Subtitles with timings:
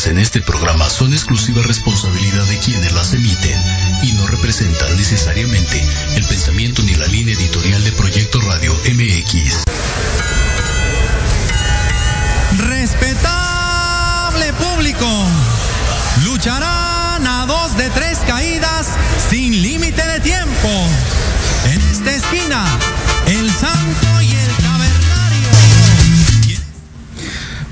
[0.00, 3.60] vertidas en este programa son exclusiva responsabilidad de quienes las emiten
[4.02, 5.82] y no representan necesariamente
[6.16, 9.64] el pensamiento ni la línea editorial de Proyecto Radio MX.
[12.58, 15.06] Respetable público,
[16.24, 18.86] lucharán a dos de tres caídas
[19.28, 20.68] sin límite de tiempo.
[21.66, 22.64] En esta esquina,
[23.26, 25.00] el santo y el cavernario.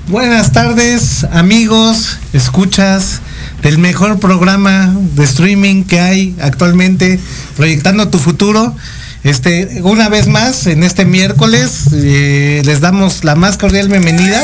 [0.07, 3.21] Buenas tardes, amigos, escuchas
[3.61, 7.19] del mejor programa de streaming que hay actualmente,
[7.55, 8.75] proyectando tu futuro.
[9.23, 14.41] Este, una vez más, en este miércoles, eh, les damos la más cordial bienvenida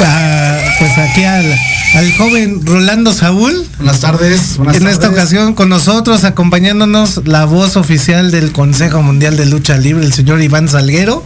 [0.00, 1.50] a, pues aquí al,
[1.94, 3.66] al joven Rolando Saúl.
[3.78, 4.58] Buenas tardes.
[4.58, 9.78] Buenas en esta ocasión con nosotros, acompañándonos la voz oficial del Consejo Mundial de Lucha
[9.78, 11.24] Libre, el señor Iván Salguero.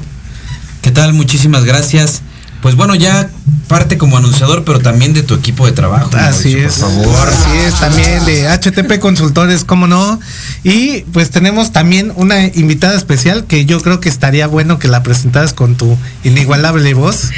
[0.80, 1.12] ¿Qué tal?
[1.12, 2.22] Muchísimas gracias.
[2.62, 3.30] Pues bueno, ya
[3.68, 6.10] parte como anunciador, pero también de tu equipo de trabajo.
[6.14, 6.74] Así Mauricio, es.
[6.74, 7.28] Por favor.
[7.28, 10.18] Así es, también de HTP Consultores, cómo no.
[10.64, 15.02] Y pues tenemos también una invitada especial que yo creo que estaría bueno que la
[15.02, 17.30] presentaras con tu inigualable voz.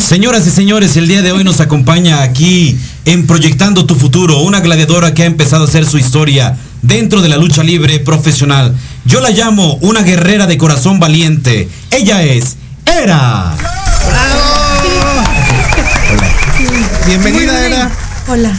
[0.00, 4.60] Señoras y señores, el día de hoy nos acompaña aquí en Proyectando tu Futuro, una
[4.60, 8.74] gladiadora que ha empezado a hacer su historia dentro de la lucha libre profesional.
[9.04, 11.68] Yo la llamo una guerrera de corazón valiente.
[11.92, 12.56] Ella es
[12.86, 13.77] Era.
[17.08, 17.66] Bienvenida.
[17.66, 17.90] Era.
[18.26, 18.52] Hola.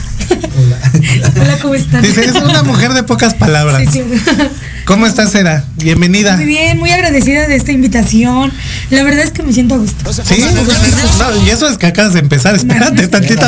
[1.39, 2.01] Hola, ¿cómo están?
[2.01, 3.83] Dice, es una mujer de pocas palabras.
[3.93, 4.49] Sí, claro.
[4.85, 5.65] ¿Cómo estás, Era?
[5.75, 6.35] Bienvenida.
[6.35, 8.51] Muy bien, muy agradecida de esta invitación.
[8.89, 10.11] La verdad es que me siento a gusto.
[10.11, 10.43] Sí,
[11.19, 12.55] no, y eso es que acabas de empezar.
[12.55, 13.45] Espérate tantito,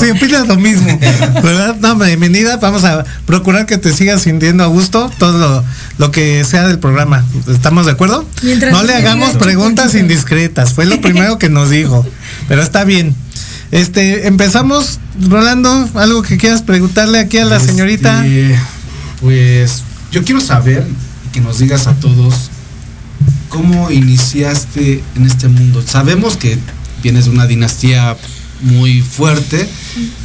[0.00, 0.98] si opinas lo mismo.
[1.42, 1.76] ¿Verdad?
[1.80, 2.56] No, bienvenida.
[2.56, 5.64] Vamos a procurar que te sigas sintiendo a gusto todo lo,
[5.98, 7.22] lo que sea del programa.
[7.48, 8.26] ¿Estamos de acuerdo?
[8.40, 10.72] Mientras no le hagamos preguntas indiscretas.
[10.72, 12.06] Fue lo primero que nos dijo.
[12.48, 13.14] Pero está bien.
[13.70, 14.98] Este, empezamos,
[15.28, 18.24] Rolando, algo que quieras preguntarle aquí a la Este, señorita.
[19.20, 20.86] Pues yo quiero saber
[21.26, 22.50] y que nos digas a todos
[23.48, 25.82] cómo iniciaste en este mundo.
[25.86, 26.58] Sabemos que
[27.02, 28.16] vienes de una dinastía
[28.62, 29.68] muy fuerte,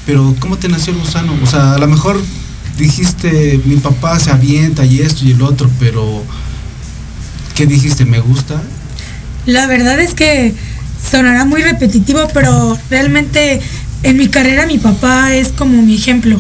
[0.06, 1.36] pero ¿cómo te nació el gusano?
[1.44, 2.22] O sea, a lo mejor
[2.78, 6.24] dijiste, mi papá se avienta y esto y el otro, pero
[7.56, 8.06] ¿qué dijiste?
[8.06, 8.62] ¿Me gusta?
[9.46, 10.56] La verdad es que
[11.10, 13.62] sonará muy repetitivo, pero realmente
[14.04, 16.40] en mi carrera mi papá es como mi ejemplo.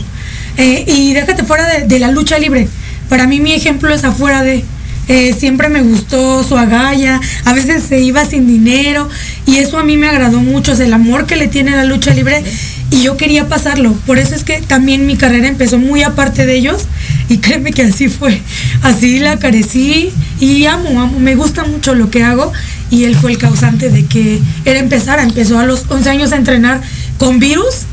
[0.57, 2.68] Eh, y déjate fuera de, la lucha libre.
[3.09, 4.63] Para mí mi ejemplo es afuera de...
[5.07, 9.09] eh, siempre me gustó su agalla, a veces se iba sin dinero
[9.46, 12.13] y eso a mí me agradó mucho, es el amor que le tiene la lucha
[12.13, 12.44] libre
[12.90, 13.94] y yo quería pasarlo.
[14.06, 16.85] Por eso es que también mi carrera empezó muy aparte de ellos
[17.28, 18.41] y créeme que así fue.
[18.81, 22.52] Así la carecí y amo, amo, me gusta mucho lo que hago
[22.94, 25.24] y él fue el causante de que él empezara.
[25.24, 26.80] Empezó a los 11 años a entrenar
[27.18, 27.88] con virus,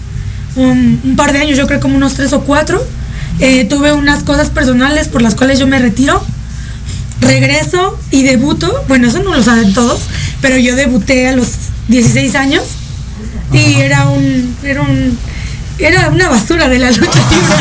[0.56, 2.86] un, un par de años, yo creo como unos 3 o 4.
[3.38, 6.22] Eh, tuve unas cosas personales por las cuales yo me retiro.
[7.22, 10.02] Regreso y debuto, bueno, eso no lo saben todos,
[10.42, 11.48] pero yo debuté a los
[11.88, 12.64] 16 años
[13.52, 15.18] y era un, era un,
[15.84, 17.54] era una basura de la lucha libre.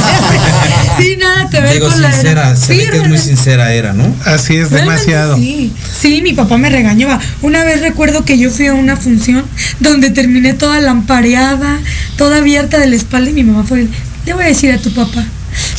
[1.00, 3.94] sí, nada que ver Digo con la sincera, se ve que es muy sincera Era,
[3.94, 4.14] ¿no?
[4.26, 5.38] Así es Realmente demasiado.
[5.38, 7.20] Sí, sí, mi papá me regañaba.
[7.42, 9.46] Una vez recuerdo que yo fui a una función
[9.80, 11.80] donde terminé toda lampareada,
[12.18, 13.88] toda abierta de la espalda y mi mamá fue,
[14.26, 15.26] le voy a decir a tu papá.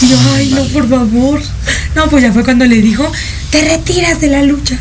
[0.00, 1.40] Y yo, ay, no, por favor.
[1.94, 3.10] No, pues ya fue cuando le dijo,
[3.50, 4.79] te retiras de la lucha.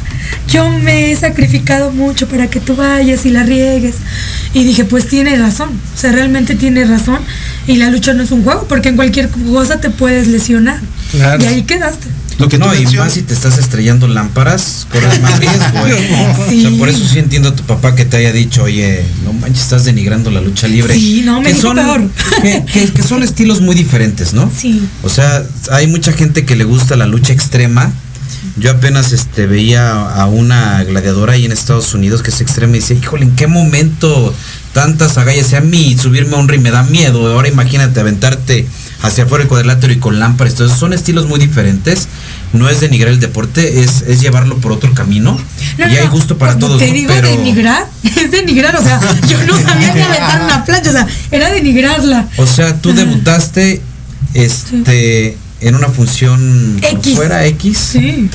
[0.47, 3.95] Yo me he sacrificado mucho para que tú vayas y la riegues.
[4.53, 5.69] Y dije, pues tiene razón.
[5.95, 7.19] O sea, realmente tiene razón.
[7.67, 10.79] Y la lucha no es un juego, porque en cualquier cosa te puedes lesionar.
[11.11, 11.43] Claro.
[11.43, 12.07] Y ahí quedaste.
[12.39, 15.87] Lo que tú no, y mencionas- más si te estás estrellando lámparas, corres más riesgo,
[15.87, 16.25] ¿eh?
[16.49, 16.65] Sí.
[16.65, 19.33] O sea, por eso sí entiendo a tu papá que te haya dicho, oye, no
[19.33, 20.93] manches, estás denigrando la lucha libre.
[20.95, 22.09] Sí, no, me que son, peor.
[22.41, 24.49] Que, que- que son estilos muy diferentes, ¿no?
[24.57, 24.81] Sí.
[25.03, 27.91] O sea, hay mucha gente que le gusta la lucha extrema.
[28.57, 32.79] Yo apenas este veía a una gladiadora ahí en Estados Unidos que es extrema y
[32.79, 34.33] decía, híjole, ¿en qué momento
[34.73, 35.53] tantas agallas?
[35.53, 37.31] A mí subirme a un ring me da miedo.
[37.33, 38.65] Ahora imagínate aventarte
[39.01, 40.53] hacia afuera el cuadrilátero y con lámparas.
[40.53, 42.07] Entonces son estilos muy diferentes.
[42.53, 45.39] No es denigrar el deporte, es, es llevarlo por otro camino.
[45.77, 46.79] No, y hay gusto para todos.
[46.79, 46.93] Te ¿no?
[46.93, 50.93] digo Pero, denigrar, es denigrar, o sea, yo no sabía que aventar una plancha, o
[50.93, 52.27] sea, era denigrarla.
[52.37, 53.81] o sea, tú debutaste
[54.33, 57.15] este en una función X.
[57.15, 57.77] fuera X.
[57.77, 58.29] Sí.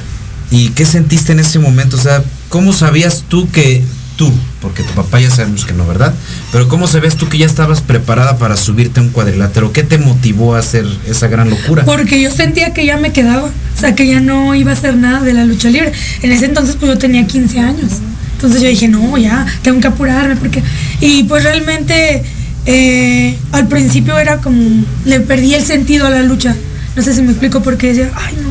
[0.51, 1.97] ¿Y qué sentiste en ese momento?
[1.97, 3.83] O sea, ¿cómo sabías tú que
[4.17, 6.15] tú, porque tu papá ya sabemos que no, ¿verdad?
[6.53, 9.73] Pero ¿cómo sabías tú que ya estabas preparada para subirte a un cuadrilátero?
[9.73, 11.85] ¿Qué te motivó a hacer esa gran locura?
[11.85, 14.97] Porque yo sentía que ya me quedaba, o sea, que ya no iba a hacer
[14.97, 15.93] nada de la lucha libre.
[16.23, 17.93] En ese entonces, pues yo tenía 15 años.
[18.35, 20.63] Entonces yo dije, no, ya, tengo que apurarme porque...
[21.01, 22.23] Y pues realmente
[22.67, 26.55] eh, al principio era como, le perdí el sentido a la lucha.
[26.97, 28.49] No sé si me explico porque decía, ay no,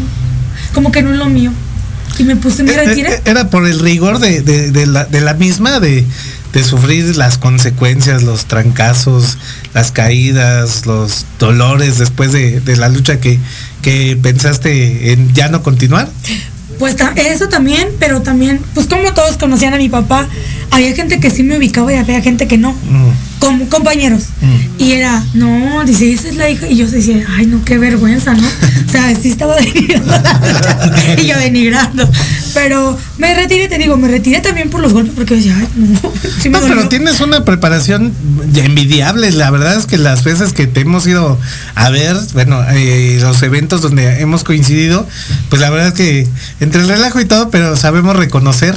[0.73, 1.51] como que no es lo mío.
[2.19, 2.75] Y me puse, me Eh,
[3.07, 3.21] eh.
[3.25, 6.05] Era por el rigor de, de- de la, de la misma, de,
[6.53, 9.37] de sufrir las consecuencias, los trancazos,
[9.73, 13.39] las caídas, los dolores después de, de la lucha que,
[13.81, 16.07] que pensaste en ya no continuar.
[16.77, 20.27] Pues eso también, pero también, pues como todos conocían a mi papá,
[20.69, 23.32] había gente que sí me ubicaba y había gente que no, Mm.
[23.43, 24.23] Como compañeros.
[24.41, 24.81] Mm.
[24.81, 26.67] Y era, no, dice, esa es la hija.
[26.67, 28.47] Y yo decía, ay, no, qué vergüenza, ¿no?
[28.87, 29.55] O sea, sí estaba
[31.17, 32.09] y yo denigrando.
[32.53, 36.11] Pero me retiré, te digo, me retiré también por los golpes porque decía, ay, no,
[36.41, 38.13] sí me No, pero tienes una preparación
[38.55, 39.31] envidiable.
[39.31, 41.39] La verdad es que las veces que te hemos ido
[41.75, 45.07] a ver, bueno, eh, los eventos donde hemos coincidido,
[45.49, 46.27] pues la verdad es que
[46.59, 48.75] entre el relajo y todo, pero sabemos reconocer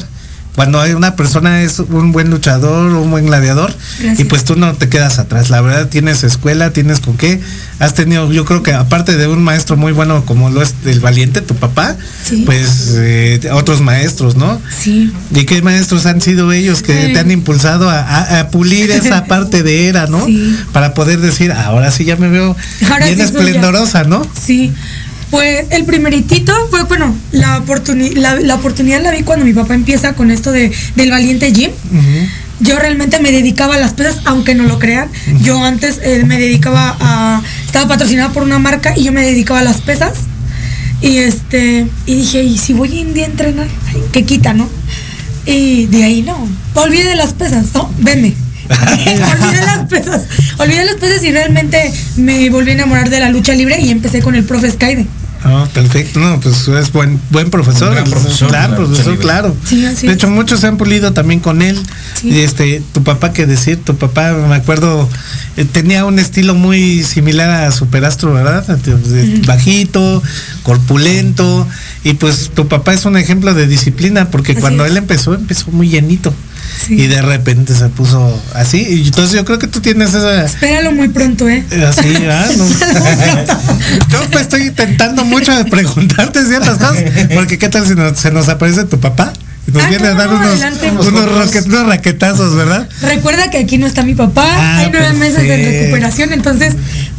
[0.57, 4.19] cuando hay una persona es un buen luchador, un buen gladiador, Gracias.
[4.21, 5.51] y pues tú no te quedas atrás.
[5.51, 7.41] La verdad tienes escuela, tienes con qué.
[7.79, 11.01] Has tenido, yo creo que aparte de un maestro muy bueno como lo es el
[11.01, 11.95] valiente, tu papá,
[12.25, 12.43] Sí.
[12.47, 14.61] pues eh, otros maestros, ¿no?
[14.83, 15.13] Sí.
[15.35, 17.13] ¿Y qué maestros han sido ellos que Sí.
[17.13, 20.25] te han impulsado a, a- a pulir esa parte de era, ¿no?
[20.25, 20.57] Sí.
[20.73, 22.57] Para poder decir, ahora sí ya me veo
[22.91, 23.39] Ahora bien sí soy ya".
[23.45, 24.27] esplendorosa, ¿no?
[24.43, 24.73] Sí.
[25.31, 29.75] Pues el primeritito fue, bueno, la, oportuni- la, la oportunidad la vi cuando mi papá
[29.75, 31.71] empieza con esto de, del valiente gym.
[32.61, 35.09] Yo realmente me dedicaba a las pesas, aunque no lo crean.
[35.43, 37.43] Yo antes eh, me dedicaba a.
[37.67, 40.13] Estaba patrocinada por una marca y yo me dedicaba a las pesas.
[41.03, 41.87] Y este.
[42.07, 43.67] Y dije, ¿y si voy un día a entrenar?
[44.13, 44.69] ¿Qué quita, no?
[45.45, 46.49] Y de ahí no.
[46.75, 48.33] Olvide de las pesas, no, veme.
[48.71, 50.23] olvidé las pesas.
[50.59, 54.23] Olvidé las pesas y realmente me volví a enamorar de la lucha libre y empecé
[54.23, 55.07] con el profe Skyde.
[55.73, 56.21] Perfecto.
[56.21, 57.93] No, pues es buen, buen profesor.
[57.93, 59.57] Gran profesor Claro, de profesor, claro.
[59.65, 61.81] Sí, hecho, muchos se han pulido también con él.
[62.21, 62.31] Sí.
[62.31, 65.09] Y este, tu papá, que decir, tu papá, me acuerdo,
[65.57, 68.65] eh, tenía un estilo muy similar a Superastro, ¿verdad?
[68.79, 70.23] De- Bajito,
[70.63, 71.67] corpulento.
[72.05, 74.91] Y pues tu papá es un ejemplo de disciplina, porque Así cuando es.
[74.91, 76.33] él empezó, empezó muy llenito.
[76.85, 76.95] Sí.
[76.95, 78.83] Y de repente se puso así.
[78.83, 80.45] Y entonces yo creo que tú tienes esa.
[80.45, 81.65] Espéralo muy pronto, ¿eh?
[81.89, 82.51] Así, ¿verdad?
[82.57, 82.65] No.
[84.11, 86.99] Yo me estoy intentando mucho de preguntarte ciertas cosas,
[87.35, 89.33] porque qué tal si se nos aparece tu papá
[89.67, 90.61] y nos Ah, viene a no, dar unos,
[91.09, 92.89] unos, unos raquetazos, ¿verdad?
[93.03, 96.75] Recuerda que aquí no está mi papá, Ah, hay nueve meses de recuperación, entonces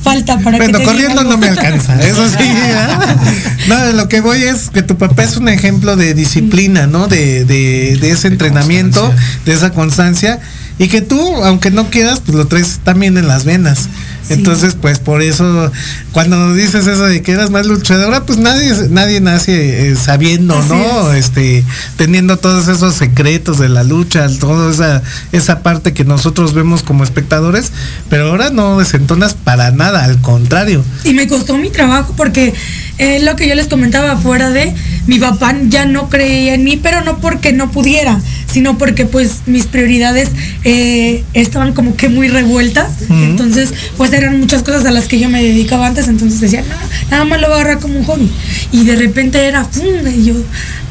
[0.07, 2.35] falta para Bueno, que corriendo no me alcanza, eso sí.
[2.37, 3.17] ¿verdad?
[3.67, 7.07] No, lo que voy es que tu papá es un ejemplo de disciplina, ¿no?
[7.07, 9.39] De, de, de ese entrenamiento, constancia.
[9.45, 10.39] de esa constancia,
[10.79, 13.89] y que tú, aunque no quieras, pues lo traes también en las venas.
[14.27, 14.33] Sí.
[14.33, 15.71] Entonces, pues por eso,
[16.11, 20.69] cuando dices eso de que eras más luchadora, pues nadie, nadie nace eh, sabiendo, Así
[20.69, 21.13] ¿no?
[21.13, 21.25] es.
[21.25, 21.63] Este,
[21.95, 27.03] teniendo todos esos secretos de la lucha, toda esa, esa parte que nosotros vemos como
[27.03, 27.71] espectadores,
[28.09, 30.83] pero ahora no desentonas para nada, al contrario.
[31.03, 32.53] Y me costó mi trabajo porque
[32.97, 34.73] eh, lo que yo les comentaba fuera de
[35.05, 38.19] mi papá ya no creía en mí, pero no porque no pudiera,
[38.51, 40.29] sino porque pues mis prioridades
[40.63, 42.91] eh, estaban como que muy revueltas.
[43.09, 46.75] Entonces, pues eran muchas cosas a las que yo me dedicaba antes, entonces decía, no,
[47.09, 48.29] nada más lo voy a agarrar como un hobby.
[48.71, 49.67] Y de repente era,
[50.15, 50.33] y yo,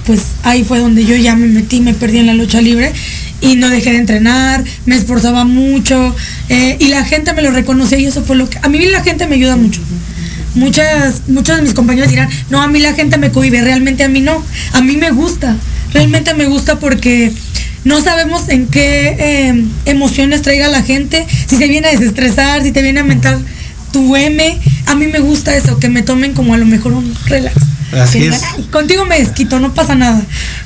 [0.06, 2.92] pues ahí fue donde yo ya me metí, me perdí en la lucha libre
[3.40, 6.14] y no dejé de entrenar, me esforzaba mucho
[6.48, 8.58] eh, y la gente me lo reconocía y eso fue lo que...
[8.62, 9.80] A mí la gente me ayuda mucho.
[10.54, 14.08] Muchas, muchos de mis compañeros dirán, no, a mí la gente me cohibe, realmente a
[14.08, 14.42] mí no,
[14.72, 15.54] a mí me gusta,
[15.92, 17.30] realmente me gusta porque
[17.86, 22.72] no sabemos en qué eh, emociones traiga la gente, si se viene a desestresar, si
[22.72, 23.38] te viene a mentar
[23.92, 27.14] tu M, a mí me gusta eso, que me tomen como a lo mejor un
[27.26, 27.56] relax.
[27.92, 28.42] Así es.
[28.56, 30.20] "Ay, contigo me desquito, no pasa nada.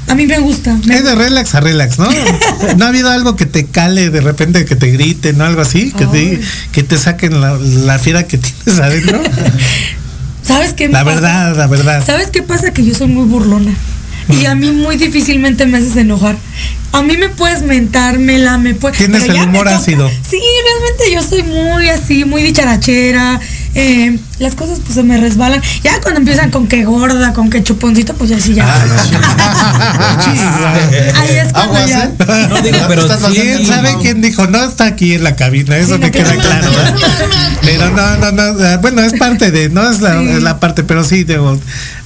[0.09, 0.75] A mí me gusta.
[0.87, 2.09] me Es de relax a relax, ¿no?
[2.79, 5.45] ¿No ha habido algo que te cale de repente, que te griten, ¿no?
[5.45, 6.41] Algo así, que te, Ay.
[6.73, 9.21] que te saquen la, la fiera que tienes adentro.
[10.43, 10.89] ¿Sabes qué?
[10.89, 11.15] me La pasa?
[11.21, 12.05] verdad, la verdad.
[12.07, 12.73] ¿Sabes qué pasa?
[12.73, 13.73] Que yo soy muy burlona.
[14.41, 16.37] Y a mí muy difícilmente me haces enojar.
[16.93, 18.99] A mí me puedes mentar, me puedes.
[18.99, 20.09] Tienes el humor ácido.
[20.09, 23.41] Sí, realmente yo soy muy así, muy dicharachera.
[23.75, 25.61] Eh, las cosas pues se me resbalan.
[25.83, 28.67] Ya cuando empiezan con que gorda, con que chuponcito, pues ya sí ya.
[31.17, 32.05] Ahí es cuando Aguas, ya.
[32.05, 32.47] ¿eh?
[32.49, 34.47] No digo, pero Estás sí, ¿Quién sabe quién dijo?
[34.47, 36.69] No está aquí en la cabina, eso Sí, me no, queda que- claro.
[37.63, 38.65] Pero no, no, no.
[38.65, 40.29] eh, Bueno, es parte de, no es la, Sí.
[40.29, 41.27] es la parte, pero sí,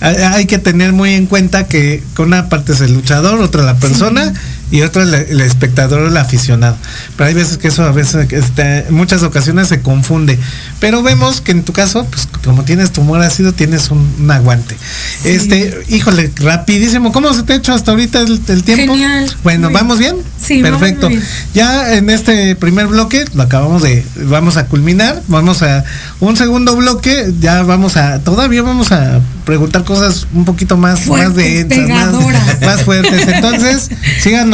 [0.00, 3.62] hay, hay que tener muy en cuenta que con una parte es el luchador, otra
[3.62, 4.32] la persona
[4.70, 6.76] y otro el, el espectador o el aficionado.
[7.16, 10.38] Pero hay veces que eso a veces, en muchas ocasiones se confunde.
[10.80, 14.76] Pero vemos que en tu caso, pues como tienes tumor ácido, tienes un, un aguante.
[15.24, 17.12] Este, híjole, rapidísimo.
[17.12, 18.94] ¿Cómo se te ha hecho hasta ahorita el, el tiempo?
[18.94, 19.34] Genial.
[19.42, 20.16] Bueno, Muy ¿vamos bien?
[20.42, 21.08] Sí, vamos Perfecto.
[21.08, 21.22] bien.
[21.54, 25.84] Ya en este primer bloque lo acabamos de, vamos a culminar, vamos a
[26.20, 31.28] un segundo bloque, ya vamos a, todavía vamos a preguntar cosas un poquito más, Fuertes,
[31.28, 33.28] más densas, más, más fuertes.
[33.28, 33.90] Entonces,
[34.20, 34.53] síganos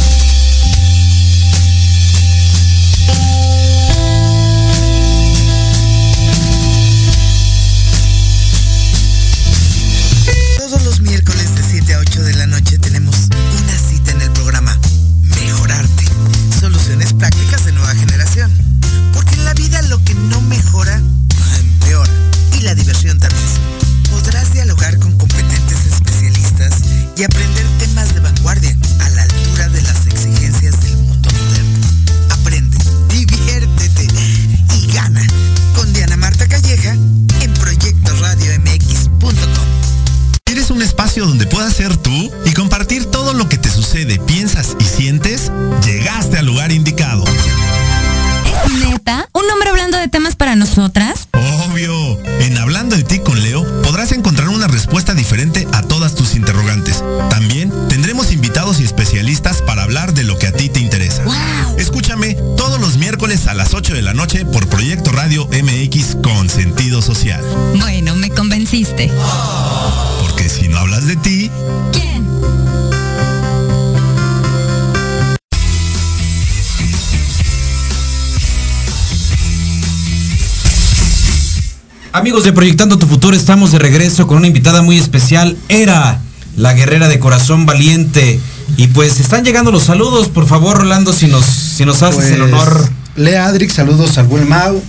[82.61, 85.57] Proyectando tu Futuro, estamos de regreso con una invitada muy especial.
[85.67, 86.19] Era
[86.55, 88.39] la guerrera de corazón valiente.
[88.77, 90.29] Y pues están llegando los saludos.
[90.29, 92.87] Por favor, Rolando, si nos, si nos haces el Pues, honor.
[93.15, 94.79] Lea Adric, saludos al buen Mau.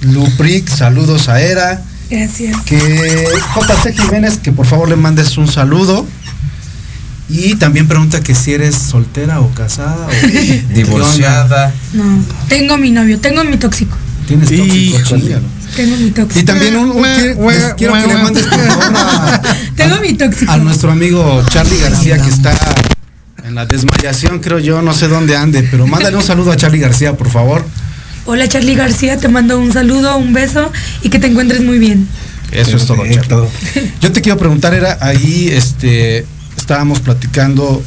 [0.00, 1.82] Lupric, saludos a Era.
[2.08, 2.62] Gracias.
[2.62, 6.06] Que JC Jiménez, que por favor le mandes un saludo.
[7.28, 11.74] Y también pregunta que si eres soltera o casada o Divorciada.
[11.92, 13.98] No, tengo mi novio, tengo mi tóxico.
[14.26, 14.98] Tienes tóxico.
[15.78, 16.40] Tengo mi tóxico.
[16.40, 19.42] Y también un, un- quiero, les quiero que le mandes por favor a,
[19.76, 20.50] Tengo mi tóxico.
[20.50, 22.52] a nuestro amigo Charlie García que está
[23.44, 26.80] en la desmayación, creo yo, no sé dónde ande, pero mándale un saludo a Charlie
[26.80, 27.64] García, por favor.
[28.26, 30.70] Hola Charlie García, te mando un saludo, un beso
[31.02, 32.08] y que te encuentres muy bien.
[32.50, 33.04] Eso es todo.
[33.08, 33.48] Charlie.
[34.00, 37.82] Yo te quiero preguntar, era ahí, este, estábamos platicando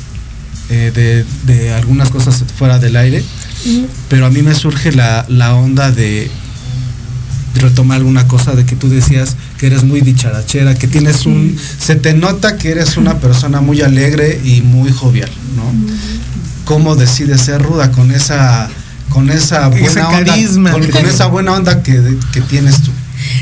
[0.69, 3.21] eh, de, de algunas cosas fuera del aire,
[4.07, 6.31] pero a mí me surge la, la onda de
[7.55, 11.96] retomar alguna cosa de que tú decías que eres muy dicharachera, que tienes un, se
[11.96, 15.63] te nota que eres una persona muy alegre y muy jovial, ¿no?
[16.65, 18.70] ¿Cómo decides ser ruda con esa,
[19.10, 22.91] con esa buena Ese onda, con, con esa buena onda que, que tienes tú?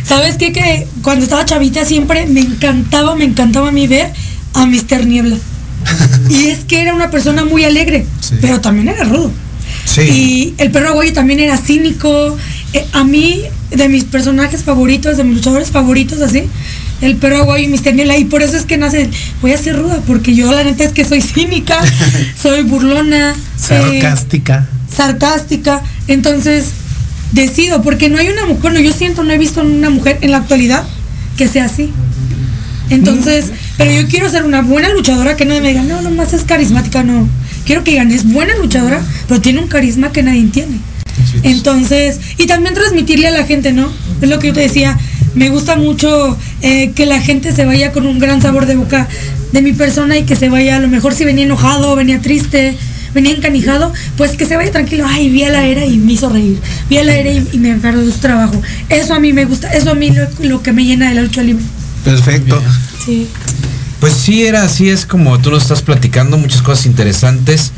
[0.04, 0.52] ¿Sabes qué?
[0.52, 4.12] Que cuando estaba chavita siempre me encantaba, me encantaba a mí ver
[4.54, 5.06] a Mr.
[5.06, 5.38] Niebla.
[6.30, 8.36] y es que era una persona muy alegre, Sí.
[8.42, 9.32] pero también era rudo.
[9.86, 10.02] Sí.
[10.02, 12.38] Y el perro aguayo también era cínico.
[12.74, 16.44] Eh, a mí, de mis personajes favoritos, de mis luchadores favoritos, así,
[17.02, 17.94] el perro aguayo y Mr.
[17.94, 18.18] Niebla.
[18.18, 19.10] Y por eso es que nace,
[19.42, 21.80] voy a ser ruda, porque yo la neta es que soy cínica,
[22.42, 24.68] soy burlona, eh, Sarcástica.
[24.96, 25.82] sarcástica.
[26.08, 26.72] Entonces,
[27.32, 30.32] decido, porque no hay una mujer, no, yo siento, no he visto una mujer en
[30.32, 30.84] la actualidad
[31.38, 31.92] que sea así.
[32.90, 36.44] Entonces, pero yo quiero ser una buena luchadora que nadie me diga, no, nomás es
[36.44, 37.28] carismática, no.
[37.66, 40.80] Quiero que digan, es buena luchadora, pero tiene un carisma que nadie tiene.
[41.44, 43.92] Entonces, y también transmitirle a la gente, ¿no?
[44.22, 44.98] Es lo que yo te decía,
[45.36, 49.08] me gusta mucho eh, que la gente se vaya con un gran sabor de boca
[49.52, 52.76] de mi persona y que se vaya, a lo mejor si venía enojado, venía triste,
[53.14, 56.30] venía encanijado, pues que se vaya tranquilo, ay, vi a la era y me hizo
[56.30, 56.60] reír,
[56.90, 58.62] vi a la era y, y me agarró su trabajo.
[58.90, 61.22] Eso a mí me gusta, eso a mí lo, lo que me llena de la
[61.22, 61.64] lucha libre.
[62.04, 62.62] Perfecto.
[63.06, 63.28] Sí.
[64.00, 67.72] Pues sí, era así, es como tú nos estás platicando, muchas cosas interesantes,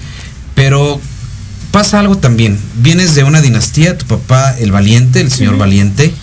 [0.53, 1.01] pero
[1.71, 2.57] pasa algo también.
[2.81, 6.13] Vienes de una dinastía, tu papá, el valiente, el señor valiente,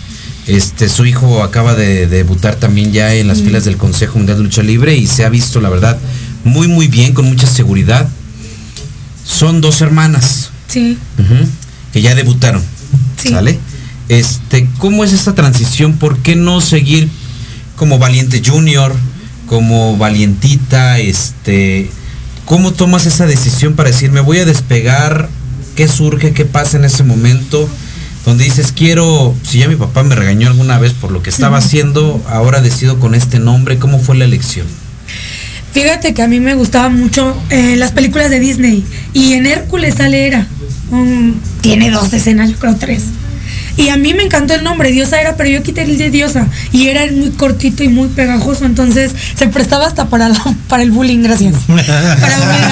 [0.47, 4.43] este, su hijo acaba de debutar también ya en las filas del Consejo Mundial de
[4.43, 5.97] Lucha Libre y se ha visto, la verdad,
[6.43, 8.07] muy, muy bien, con mucha seguridad.
[9.25, 10.97] Son dos hermanas Sí.
[11.93, 12.63] que ya debutaron,
[13.21, 13.29] Sí.
[13.29, 13.59] ¿sale?
[14.07, 15.93] Este, ¿cómo es esta transición?
[15.93, 17.09] ¿Por qué no seguir
[17.75, 18.95] como Valiente Junior,
[19.45, 21.89] como Valientita, este,
[22.45, 25.29] ¿cómo tomas esa decisión para decir, me voy a despegar?
[25.79, 26.33] ¿Qué surge?
[26.33, 27.65] ¿Qué pasa en ese momento?
[28.25, 31.59] Donde dices, quiero, si ya mi papá me regañó alguna vez por lo que estaba
[31.59, 34.67] haciendo, ahora decido con este nombre, ¿cómo fue la elección?
[35.71, 38.83] Fíjate que a mí me gustaban mucho eh, las películas de Disney.
[39.13, 40.47] Y en Hércules sale Hera.
[40.91, 43.03] Mm, tiene dos escenas, yo creo tres.
[43.79, 46.45] Y a mí me encantó el nombre, Diosa era, pero yo quité el de Diosa.
[46.73, 50.91] Y era muy cortito y muy pegajoso, entonces se prestaba hasta para, la- para el
[50.91, 51.53] bullying, gracias.
[51.67, 52.67] Para, el bullying,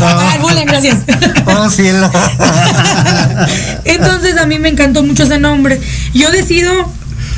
[0.00, 0.96] para el bullying, gracias.
[1.46, 2.10] Oh, cielo.
[3.84, 5.80] Entonces a mí me encantó mucho ese nombre.
[6.14, 6.72] Yo decido,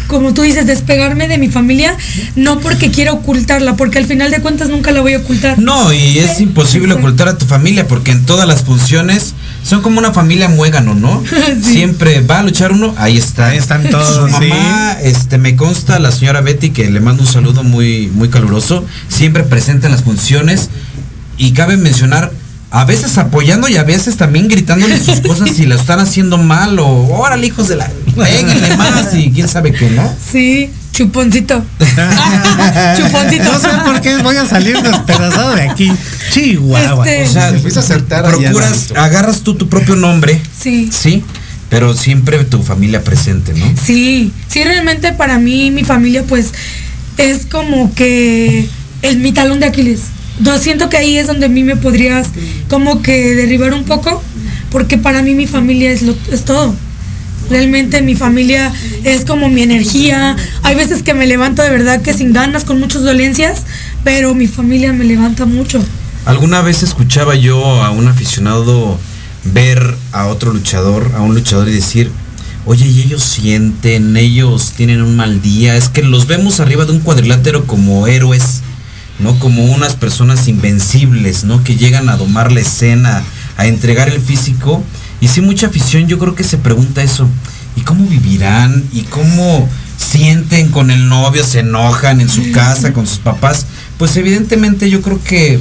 [0.07, 1.97] como tú dices, despegarme de mi familia,
[2.37, 5.59] no porque quiera ocultarla, porque al final de cuentas nunca la voy a ocultar.
[5.59, 9.99] No, y es imposible ocultar a tu familia porque en todas las funciones son como
[9.99, 11.23] una familia muégano, ¿no?
[11.63, 11.73] Sí.
[11.73, 13.49] Siempre va a luchar uno, ahí está.
[13.49, 17.29] Ahí están todos, Su mamá, este, me consta la señora Betty que le mando un
[17.29, 20.71] saludo muy, muy caluroso, siempre presente en las funciones
[21.37, 22.33] y cabe mencionar
[22.75, 26.79] a veces apoyando y a veces también gritándole sus cosas si lo están haciendo mal
[26.79, 30.11] o órale hijos de la péguenle más y quién sabe qué, ¿no?
[30.33, 31.63] Sí, chuponcito.
[32.97, 33.45] chuponcito.
[33.45, 35.93] No sé por qué voy a salir despedazado de aquí.
[36.33, 37.07] Chihuahua.
[37.09, 40.91] Este- O sea, Se empieza a acertar procuras, agarras tú tu propio nombre, Sí.
[40.93, 41.23] sí,
[41.69, 43.67] pero siempre tu familia presente, ¿no?
[43.85, 46.53] Sí, sí, realmente para mí, mi familia, pues,
[47.19, 48.67] es como que
[49.03, 50.01] es mi talón de Aquiles.
[50.41, 52.29] Yo siento que ahí es donde a mí me podrías
[52.69, 54.23] como que derribar un poco,
[54.71, 56.75] porque para mí mi familia es, lo, es todo.
[57.51, 58.73] Realmente mi familia
[59.05, 60.37] es como mi energía.
[60.63, 63.65] Hay veces que me levanto de verdad que sin ganas, con muchas dolencias,
[64.05, 65.85] pero mi familia me levanta mucho.
[66.25, 68.99] Alguna vez escuchaba yo a un aficionado
[69.45, 72.11] ver a otro luchador, a un luchador y decir,
[72.65, 76.93] oye, y ellos sienten, ellos tienen un mal día, es que los vemos arriba de
[76.93, 78.63] un cuadrilátero como héroes.
[79.43, 81.65] Como unas personas invencibles, ¿no?
[81.65, 83.25] Que llegan a domar la escena,
[83.57, 84.85] a entregar el físico.
[85.21, 87.29] Y sí, mucha afición yo creo que se pregunta eso,
[87.75, 88.85] ¿y cómo vivirán?
[88.93, 91.45] ¿Y cómo sienten con el novio?
[91.45, 93.67] ¿Se enojan en su casa con sus papás?
[93.99, 95.59] Pues evidentemente yo creo que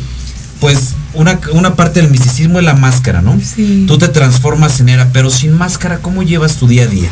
[0.60, 3.36] pues una, una parte del misticismo es la máscara, ¿no?
[3.44, 3.86] Sí.
[3.88, 7.10] Tú te transformas en era, pero sin máscara, ¿cómo llevas tu día a día?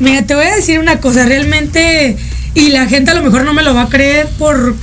[0.00, 2.16] Mira, te voy a decir una cosa, realmente,
[2.54, 4.74] y la gente a lo mejor no me lo va a creer por,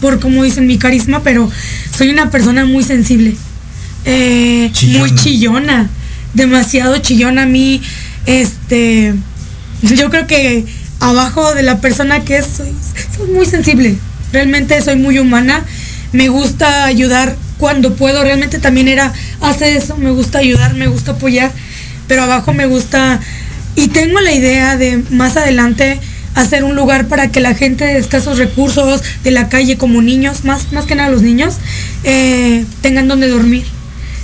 [0.00, 1.50] por como dicen, mi carisma, pero
[1.96, 3.36] soy una persona muy sensible.
[4.04, 4.98] Eh, Chillona.
[4.98, 5.90] muy chillona,
[6.32, 7.82] demasiado chillona a mí,
[8.24, 9.14] este,
[9.82, 10.64] yo creo que
[11.00, 12.72] abajo de la persona que es, soy,
[13.14, 13.98] soy muy sensible,
[14.32, 15.64] realmente soy muy humana,
[16.12, 21.12] me gusta ayudar cuando puedo, realmente también era, hace eso, me gusta ayudar, me gusta
[21.12, 21.52] apoyar,
[22.08, 23.20] pero abajo me gusta,
[23.76, 26.00] y tengo la idea de más adelante
[26.34, 30.44] hacer un lugar para que la gente de escasos recursos, de la calle, como niños,
[30.44, 31.56] más, más que nada los niños,
[32.04, 33.64] eh, tengan donde dormir.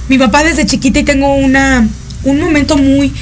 [0.09, 1.87] Mi papá desde chiquita y tengo una,
[2.25, 3.13] un momento muy,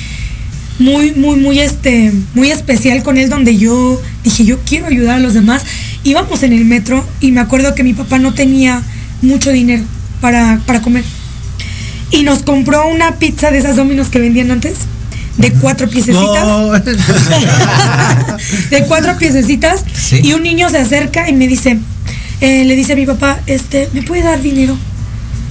[0.79, 5.20] muy, muy, muy, este, muy especial con él donde yo dije, yo quiero ayudar a
[5.20, 5.64] los demás.
[6.03, 8.83] Íbamos en el metro y me acuerdo que mi papá no tenía
[9.23, 9.85] mucho dinero
[10.20, 11.05] para, para comer.
[12.11, 14.75] Y nos compró una pizza de esas dominos que vendían antes,
[15.38, 16.47] de cuatro piececitas.
[16.47, 16.70] No.
[18.70, 19.85] de cuatro piececitas.
[19.94, 20.20] Sí.
[20.23, 21.79] Y un niño se acerca y me dice,
[22.40, 24.77] eh, le dice a mi papá, este, ¿me puede dar dinero?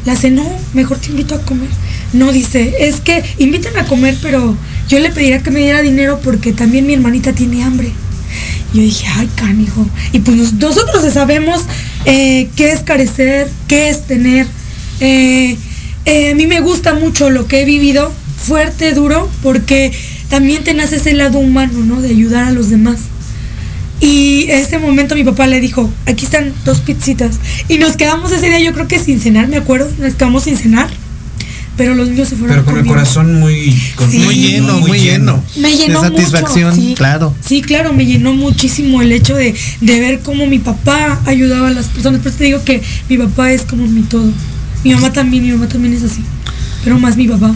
[0.06, 1.70] La hace, no, mejor te invito a comer.
[2.14, 4.56] No, dice, es que invítame a comer, pero
[4.88, 7.92] yo le pediría que me diera dinero porque también mi hermanita tiene hambre.
[8.74, 9.86] Y yo dije, ay, canijo.
[10.12, 11.62] Y pues nos- nosotros sabemos
[12.06, 14.46] eh, qué es carecer, qué es tener.
[15.00, 15.58] Eh,
[16.06, 18.12] eh, a mí me gusta mucho lo que he vivido,
[18.44, 19.92] fuerte, duro, porque
[20.30, 22.02] también te nace ese lado humano, ¿no?
[22.02, 22.98] De ayudar a los demás.
[24.00, 27.36] Y ese momento mi papá le dijo, aquí están dos pizzitas.
[27.70, 30.58] Y nos quedamos ese día, yo creo que sin cenar, me acuerdo, nos quedamos sin
[30.58, 30.90] cenar.
[31.76, 34.20] Pero los niños se fueron Pero con el corazón muy, con- Sí.
[34.20, 35.44] Muy lleno, muy, lleno.
[35.58, 36.94] Me llenó De satisfacción, mucho, sí.
[36.96, 37.34] claro.
[37.44, 41.72] Sí, claro, me llenó muchísimo el hecho de, de ver cómo mi papá ayudaba a
[41.72, 42.20] las personas.
[42.20, 44.32] Por eso te digo que mi papá es como mi todo.
[44.84, 46.22] Mi mamá también, mi mamá también es así.
[46.84, 47.56] Pero más mi papá.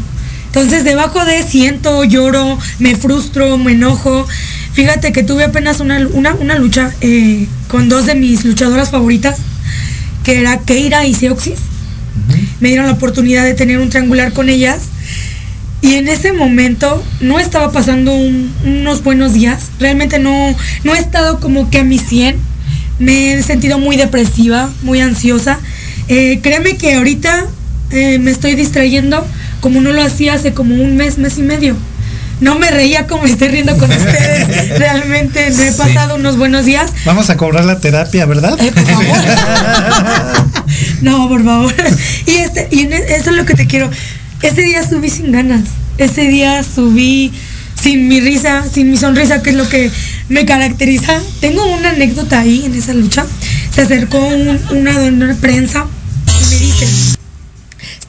[0.57, 4.25] Entonces, debajo de siento, lloro, me frustro, me enojo.
[4.73, 9.37] Fíjate que tuve apenas una, una, una lucha eh, con dos de mis luchadoras favoritas,
[10.23, 11.59] que era Keira y Seoxis.
[12.59, 14.79] Me dieron la oportunidad de tener un triangular con ellas.
[15.81, 19.65] Y en ese momento no estaba pasando un- unos buenos días.
[19.79, 22.35] Realmente no, no he estado como que a mi 100.
[22.97, 25.59] Me he sentido muy depresiva, muy ansiosa.
[26.07, 27.45] Eh, créeme que ahorita
[27.91, 29.23] eh, me estoy distrayendo
[29.67, 31.75] como no lo hacía hace como un mes, mes y medio.
[32.39, 34.69] No me reía como me estoy riendo con ustedes.
[34.79, 35.77] Realmente no he Sí.
[35.77, 36.89] pasado unos buenos días.
[37.03, 38.57] Vamos a cobrar la terapia, ¿verdad?
[38.61, 39.17] Eh, por favor.
[41.01, 41.73] no, por favor.
[42.25, 43.89] Y este, y e- eso es lo que te quiero.
[44.41, 45.63] Ese día subí sin ganas.
[45.97, 47.33] Ese día subí
[47.81, 49.91] sin mi risa, sin mi sonrisa, que es lo que
[50.29, 51.19] me caracteriza.
[51.41, 53.25] Tengo una anécdota ahí en esa lucha.
[53.75, 55.85] Se acercó un- una dona de prensa
[56.27, 56.87] y me dice,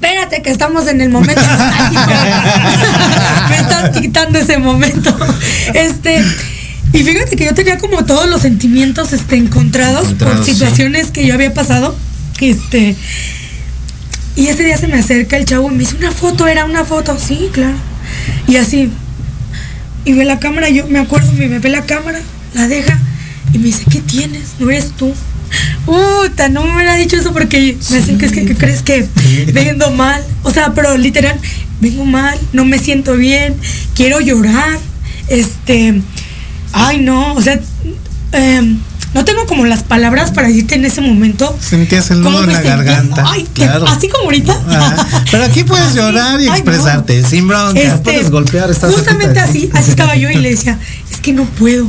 [0.00, 2.02] espérate que estamos en el momento nostálgico".
[3.48, 5.16] me estás quitando ese momento.
[5.74, 6.24] Este,
[6.92, 10.52] y fíjate que yo tenía como todos los sentimientos este, encontrados, por sí.
[10.52, 11.96] situaciones que yo había pasado.
[12.40, 12.96] Este,
[14.36, 16.84] y ese día se me acerca el chavo y me dice, una foto, era una
[16.84, 17.76] foto, sí, claro.
[18.46, 18.90] Y así,
[20.04, 22.20] y ve la cámara, yo me acuerdo, me ve la cámara,
[22.54, 22.96] la deja
[23.52, 24.54] y me dice, ¿qué tienes?
[24.60, 25.12] No eres tú.
[25.86, 29.08] Puta, no me hubiera dicho eso porque me hacen que es que, que crees que
[29.52, 30.22] vengo mal.
[30.42, 31.38] O sea, pero literal,
[31.80, 33.56] vengo mal, no me siento bien,
[33.94, 34.78] quiero llorar.
[35.28, 36.00] Este,
[36.72, 37.60] ay no, o sea,
[38.32, 38.78] em,
[39.14, 41.56] no tengo como las palabras para decirte en ese momento.
[41.60, 43.24] Sentías el nudo en la garganta.
[43.26, 43.86] Ay, que- claro.
[43.88, 44.52] así como ahorita.
[44.68, 45.24] Ajá.
[45.30, 46.54] Pero aquí puedes llorar y Ay, no.
[46.56, 47.80] expresarte, sin bronca.
[47.80, 50.78] Este, puedes golpear, estás Justamente así, así estaba yo y le decía,
[51.10, 51.88] es que no puedo,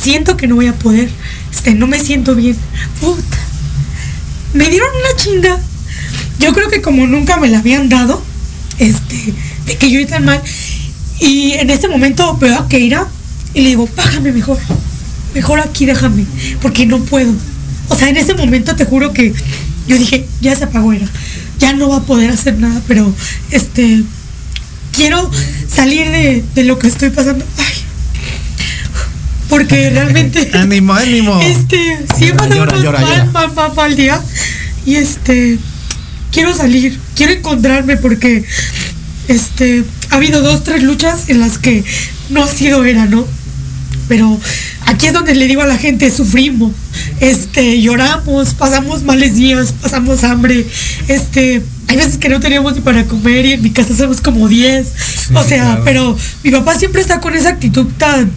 [0.00, 1.10] siento que no voy a poder,
[1.52, 2.56] este, no me siento bien.
[3.00, 3.38] Puta.
[4.54, 5.60] Me dieron una chinga.
[6.38, 8.22] Yo creo que como nunca me la habían dado,
[8.78, 9.34] este,
[9.66, 10.42] de que yo iba tan mal.
[11.20, 13.06] Y en ese momento veo a Keira
[13.52, 14.58] y le digo, bájame mejor,
[15.34, 16.24] mejor aquí déjame,
[16.62, 17.32] porque no puedo.
[17.88, 19.34] O sea, en ese momento te juro que
[19.86, 21.06] yo dije, ya se apagó era,
[21.58, 23.12] ya no va a poder hacer nada, pero
[23.50, 24.02] este,
[24.92, 25.30] quiero
[25.68, 27.44] salir de, de lo que estoy pasando.
[27.58, 27.79] Ay,
[29.50, 30.50] porque realmente.
[30.54, 31.40] Ánimo, ánimo.
[31.42, 34.18] Este, sí he Llora, llora, llora, mal, mal, mal, mal día.
[34.86, 35.58] Y este,
[36.32, 38.44] quiero salir, quiero encontrarme porque,
[39.28, 41.84] este, ha habido dos, tres luchas en las que
[42.30, 43.26] no ha sido era, ¿no?
[44.08, 44.40] Pero
[44.86, 46.72] aquí es donde le digo a la gente, sufrimos,
[47.20, 50.66] este, lloramos, pasamos males días, pasamos hambre,
[51.06, 54.48] este, hay veces que no tenemos ni para comer y en mi casa somos como
[54.48, 54.86] 10.
[55.34, 55.82] o sea, claro.
[55.84, 58.32] pero mi papá siempre está con esa actitud tan,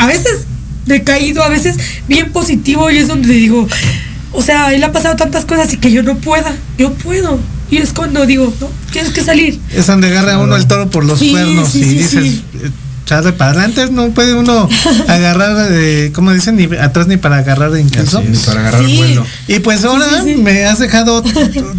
[0.00, 0.46] a veces
[0.86, 1.76] decaído, a veces
[2.08, 3.68] bien positivo y es donde le digo,
[4.32, 7.38] o sea, él ha pasado tantas cosas y que yo no pueda, yo puedo.
[7.70, 9.60] Y es cuando digo, no, tienes que salir.
[9.72, 12.44] Es donde agarra uno el toro por los Sí, cuernos sí, y sí, dices, sí.
[12.64, 12.70] eh,
[13.04, 14.68] echarle para adelante, no puede uno
[15.08, 18.20] agarrar, eh, como dicen, ni atrás ni para agarrar incluso.
[18.20, 19.24] Sí, ni para agarrar vuelo.
[19.46, 20.40] Y pues ahora sí, sí.
[20.42, 21.22] me has dejado,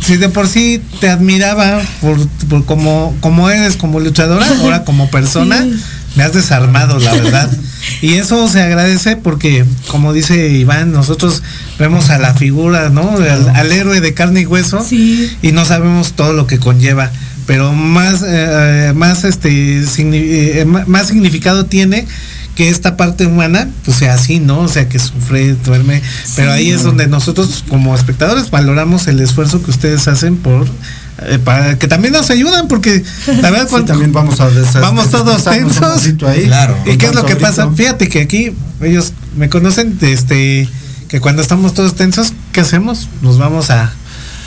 [0.05, 2.17] si de por sí te admiraba por,
[2.49, 5.81] por como, como eres como luchadora, ahora como persona, Sí.
[6.15, 7.49] me has desarmado, la verdad.
[8.01, 11.43] Y eso se agradece porque, como dice Iván, nosotros
[11.77, 13.11] vemos a la figura, ¿no?
[13.17, 15.31] Al, al héroe de carne y hueso Sí.
[15.41, 17.11] y no sabemos todo lo que conlleva.
[17.45, 22.07] Pero más, eh, más, este, signi- eh, más significado tiene
[22.55, 24.59] que esta parte humana, pues sea así, ¿no?
[24.61, 26.01] O sea, que sufre, duerme.
[26.35, 30.67] Pero ahí es donde nosotros como espectadores valoramos el esfuerzo que ustedes hacen por...
[31.23, 35.09] eh, para que también nos ayudan, porque la verdad Sí, cuando también vamos a vamos
[35.09, 36.05] todos tensos.
[36.27, 36.45] ahí.
[36.45, 36.77] Claro.
[36.85, 37.47] ¿Y qué es lo que grito.
[37.47, 37.69] pasa?
[37.75, 40.67] Fíjate que aquí ellos me conocen, este,
[41.07, 43.07] que cuando estamos todos tensos, ¿qué hacemos?
[43.21, 43.91] Nos vamos a,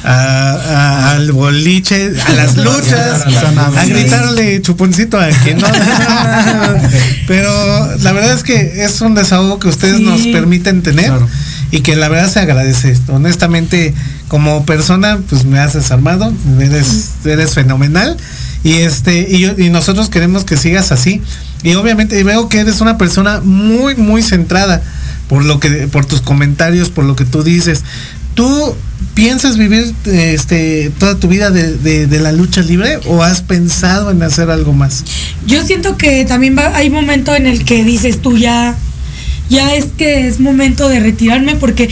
[0.02, 5.66] a- a- al boliche, a las luchas, a gritarle chuponcito a quien no.
[7.26, 10.02] Pero la verdad es que es un desahogo que ustedes Sí.
[10.04, 11.28] nos permiten tener Claro.
[11.76, 12.96] Y que la verdad se agradece.
[13.08, 13.92] Honestamente,
[14.28, 18.16] como persona, pues me has desarmado, eres, eres fenomenal.
[18.62, 21.20] Y este, y yo, y nosotros queremos que sigas así.
[21.62, 24.82] Y obviamente veo que eres una persona muy, muy centrada
[25.28, 27.82] por lo que, por tus comentarios, por lo que tú dices.
[28.34, 28.74] ¿Tú
[29.14, 34.10] piensas vivir este toda tu vida de, de- de la lucha libre o has pensado
[34.10, 35.04] en hacer algo más?
[35.46, 38.74] Yo siento que también va, hay momento en el que dices tú ya,
[39.48, 41.88] ya es que es momento de retirarme porque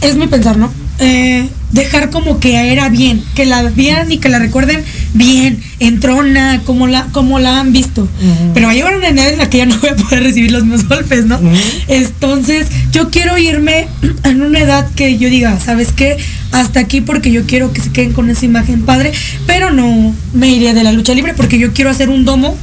[0.00, 0.72] es mi pensar, ¿no?
[0.98, 6.00] Eh, dejar como que era bien, que la vieran y que la recuerden bien, en
[6.00, 8.06] trona, como la, como la han visto.
[8.52, 10.52] Pero va a llegar una edad en la que ya no voy a poder recibir
[10.52, 11.40] los mismos golpes, ¿no?
[11.88, 13.88] Entonces, yo quiero irme
[14.24, 16.18] en una edad que yo diga, ¿sabes qué?
[16.52, 19.12] Hasta aquí porque yo quiero que se queden con esa imagen padre,
[19.46, 22.56] pero no me iré de la lucha libre porque yo quiero hacer un domo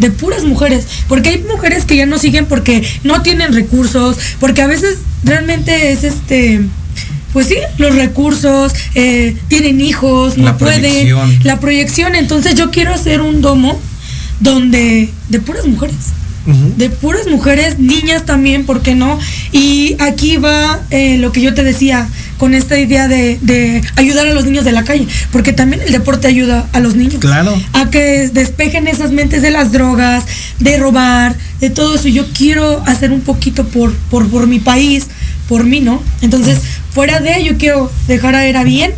[0.00, 4.62] de puras mujeres, porque hay mujeres que ya no siguen porque no tienen recursos, porque
[4.62, 6.62] a veces realmente es este
[7.32, 11.38] pues sí, los recursos, eh, tienen hijos, no La pueden, proyección.
[11.44, 12.14] la proyección.
[12.16, 13.80] Entonces yo quiero hacer un domo
[14.40, 15.96] donde de puras mujeres,
[16.76, 19.16] de puras mujeres, niñas también, ¿por qué no?
[19.52, 22.08] Y aquí va eh, lo que yo te decía
[22.40, 25.92] con esta idea de, de ayudar a los niños de la calle, porque también el
[25.92, 27.54] deporte ayuda a los niños Claro.
[27.74, 30.24] a que despejen esas mentes de las drogas,
[30.58, 32.08] de robar, de todo eso.
[32.08, 35.08] Yo quiero hacer un poquito por, por, por mi país,
[35.50, 36.02] por mí, ¿no?
[36.22, 36.58] Entonces,
[36.94, 38.92] fuera de yo quiero dejar a Era bien,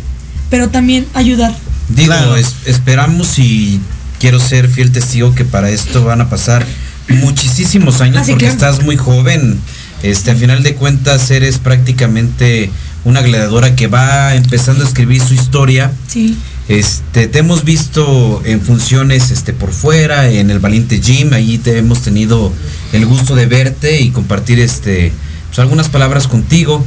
[0.49, 1.53] pero también ayudar.
[1.89, 2.37] Digo, Claro.
[2.37, 3.81] es- esperamos y
[4.21, 6.65] quiero ser fiel testigo que para esto van a pasar
[7.09, 8.53] muchísimos años Ah, porque claro.
[8.53, 9.59] estás muy joven.
[10.01, 12.69] Este, a final de cuentas eres prácticamente
[13.05, 15.91] una gladiadora que va empezando a escribir su historia.
[16.07, 16.37] Sí.
[16.69, 21.77] Este, te hemos visto en funciones este, por fuera, en el Valiente Gym, ahí te
[21.77, 22.53] hemos tenido
[22.93, 25.11] el gusto de verte y compartir este,
[25.47, 26.85] pues, algunas palabras contigo.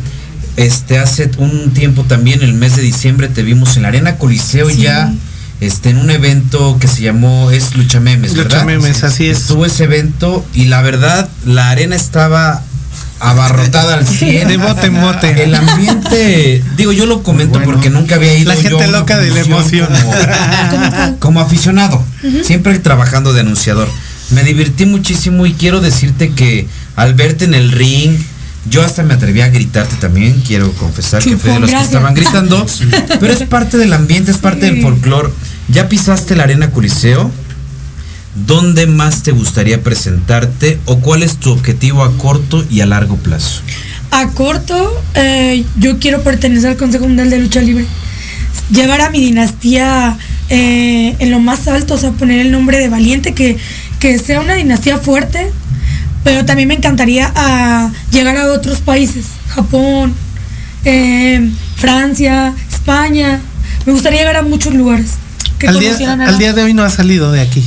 [0.56, 4.70] Este, hace un tiempo también, el mes de diciembre, te vimos en la Arena Coliseo
[4.70, 4.78] Sí.
[4.78, 5.12] ya,
[5.60, 8.62] este, en un evento que se llamó Es Lucha Memes, ¿verdad?
[8.62, 9.40] Lucha Memes, así es.
[9.42, 12.62] Estuvo ese evento y la verdad, la arena estaba
[13.20, 14.48] abarrotada al 100.
[14.48, 15.42] De bote en bote.
[15.42, 19.40] El ambiente, digo, yo lo comento porque nunca había ido La gente loca de la
[19.40, 19.88] emoción.
[20.70, 22.04] Como, como aficionado,
[22.42, 23.88] siempre trabajando de anunciador.
[24.30, 28.18] Me divertí muchísimo y quiero decirte que al verte en el ring,
[28.68, 32.14] yo hasta me atreví a gritarte también, quiero confesar que fui de los que estaban
[32.14, 32.66] gritando,
[33.20, 35.30] pero es parte del ambiente, es parte del folclore.
[35.68, 37.30] ¿Ya pisaste la arena Coliseo?
[38.44, 43.16] ¿Dónde más te gustaría presentarte o cuál es tu objetivo a corto y a largo
[43.16, 43.62] plazo?
[44.10, 47.86] A corto, eh, yo quiero pertenecer al Consejo Mundial de Lucha Libre.
[48.70, 50.18] Llevar a mi dinastía
[50.50, 53.56] eh, en lo más alto, o sea, poner el nombre de Valiente, que,
[54.00, 55.50] que sea una dinastía fuerte,
[56.22, 60.14] pero también me encantaría ah, llegar a otros países, Japón,
[60.84, 63.40] eh, Francia, España.
[63.86, 65.12] Me gustaría llegar a muchos lugares.
[65.58, 67.64] Que Al día, a al de hoy no ha salido de aquí.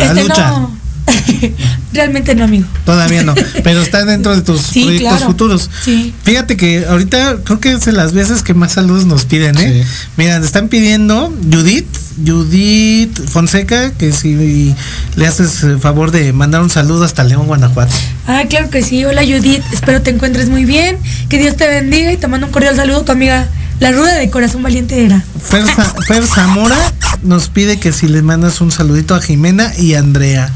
[0.00, 0.50] A Este, lucha.
[0.50, 0.78] no.
[1.92, 2.66] Realmente no, amigo.
[2.84, 5.26] Todavía no, pero está dentro de tus Sí, proyectos claro.
[5.26, 5.70] futuros.
[5.84, 6.12] Sí.
[6.22, 9.84] Fíjate que ahorita creo que es de las veces que más saludos nos piden, ¿eh?
[10.16, 11.86] Mira, te están pidiendo Judith,
[12.26, 14.74] Judith Fonseca, que si
[15.16, 17.94] le haces el favor de mandar un saludo hasta León, Guanajuato.
[18.26, 19.04] Ah, claro que sí.
[19.04, 20.98] Hola Judith, espero te encuentres muy bien.
[21.28, 23.48] Que Dios te bendiga y te mando un cordial saludo tu amiga,
[23.80, 25.22] la ruda de corazón valiente era.
[25.42, 25.64] Fer,
[26.06, 26.76] Fer Zamora
[27.22, 30.50] nos pide que si le mandas un saludito a Jimena y a Andrea.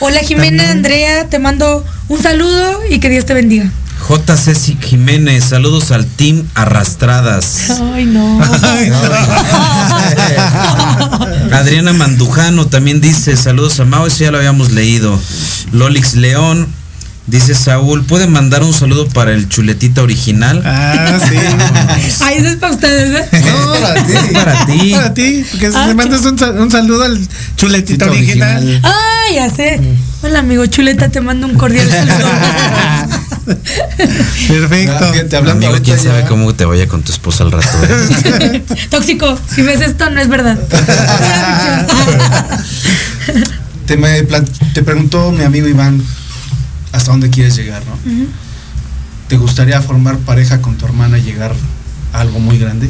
[0.00, 0.70] Hola Jimena, También.
[0.70, 3.70] Andrea, te mando un saludo y que Dios te bendiga.
[4.08, 7.70] JC Jiménez, saludos al team Arrastradas.
[7.94, 8.40] Ay, no.
[11.52, 15.18] Adriana Mandujano también dice, saludos a Mao, eso ya lo habíamos leído.
[15.72, 16.68] Lolix León,
[17.26, 20.62] dice Saúl, ¿puede mandar un saludo para el chuletita original?
[20.64, 21.36] Ah, sí.
[22.24, 23.28] Ay, eso es para ustedes, ¿eh?
[23.44, 24.12] No, para ti.
[24.12, 24.90] Es para ti.
[24.94, 27.18] Para ti, porque si Ah, le mandas un, sa- un saludo al
[27.56, 28.80] chuletito original.
[28.82, 29.80] Ah, ya sé.
[30.22, 32.28] Hola amigo Chuleta, te mando un cordial saludo.
[34.48, 35.36] Perfecto.
[35.36, 37.68] Hablando Amigo, quién sabe ya- cómo te vaya con tu esposa al rato.
[38.40, 38.62] ¿eh?
[38.90, 40.58] Tóxico, si ves esto no es verdad.
[43.86, 44.22] Te, me
[44.72, 46.02] te preguntó mi amigo Iván
[46.94, 47.96] hasta dónde quieres llegar, ¿no?
[49.28, 51.52] ¿Te gustaría formar pareja con tu hermana y llegar
[52.12, 52.88] a algo muy grande?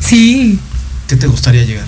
[0.00, 0.58] Sí,
[1.08, 1.86] ¿Qué te gustaría llegar?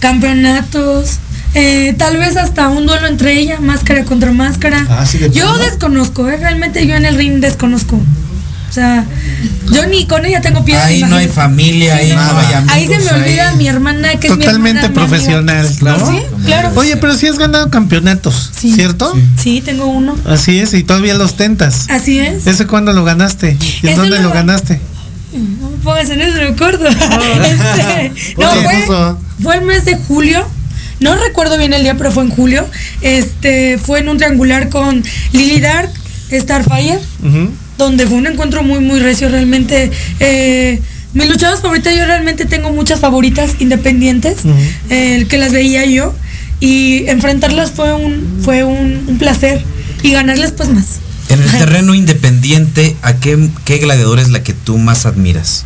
[0.00, 1.18] campeonatos,
[1.54, 4.86] eh, tal vez hasta un duelo entre ella, máscara contra máscara.
[4.88, 6.36] Ah, sí, de yo desconozco, ¿eh?
[6.36, 8.00] realmente yo en el ring desconozco.
[8.68, 9.04] O sea,
[9.72, 10.84] yo ni con ella tengo piedad.
[10.84, 12.72] Ahí no hay familia, ahí no hay amigos.
[12.74, 15.64] Ahí se me olvida ahí- mi hermana que es mi Totalmente hermana, mi amiga.
[15.64, 16.10] profesional, ¿no?
[16.10, 16.72] Sí, claro.
[16.76, 18.72] Oye, pero si has ganado campeonatos, Sí.
[18.72, 19.12] ¿cierto?
[19.14, 19.22] Sí.
[19.42, 20.16] Sí, tengo uno.
[20.26, 21.86] Así es, y todavía los tentas.
[21.88, 22.46] Así es.
[22.46, 23.56] ¿Ese cuándo lo ganaste?
[23.82, 24.80] ¿Y en dónde lo lo gan- ganaste?
[25.32, 26.88] No me pongas en eso, me acuerdo.
[26.88, 30.46] Este, no, Oye, fue, fue el mes de julio.
[31.00, 32.66] No recuerdo bien el día, pero fue en julio.
[33.02, 35.02] Este, fue en un triangular con
[35.32, 35.90] Lily Dark,
[36.32, 37.50] Starfire, Ujú.
[37.78, 39.28] Donde fue un encuentro muy, muy recio.
[39.28, 40.80] Realmente, eh,
[41.14, 44.38] mis luchadoras favoritas, yo realmente tengo muchas favoritas independientes,
[44.90, 46.14] eh, el que las veía yo.
[46.60, 49.62] Y enfrentarlas fue un, fue un, un placer.
[50.02, 50.84] Y ganarles, pues más.
[51.28, 55.64] En el terreno independiente, ¿a qué, qué gladiador es la que tú más admiras?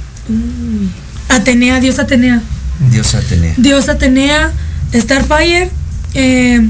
[1.29, 2.43] Atenea, Dios Atenea.
[2.91, 3.55] Dios Atenea.
[3.57, 4.53] Dios Atenea,
[4.93, 5.71] Starfire.
[6.15, 6.69] eh,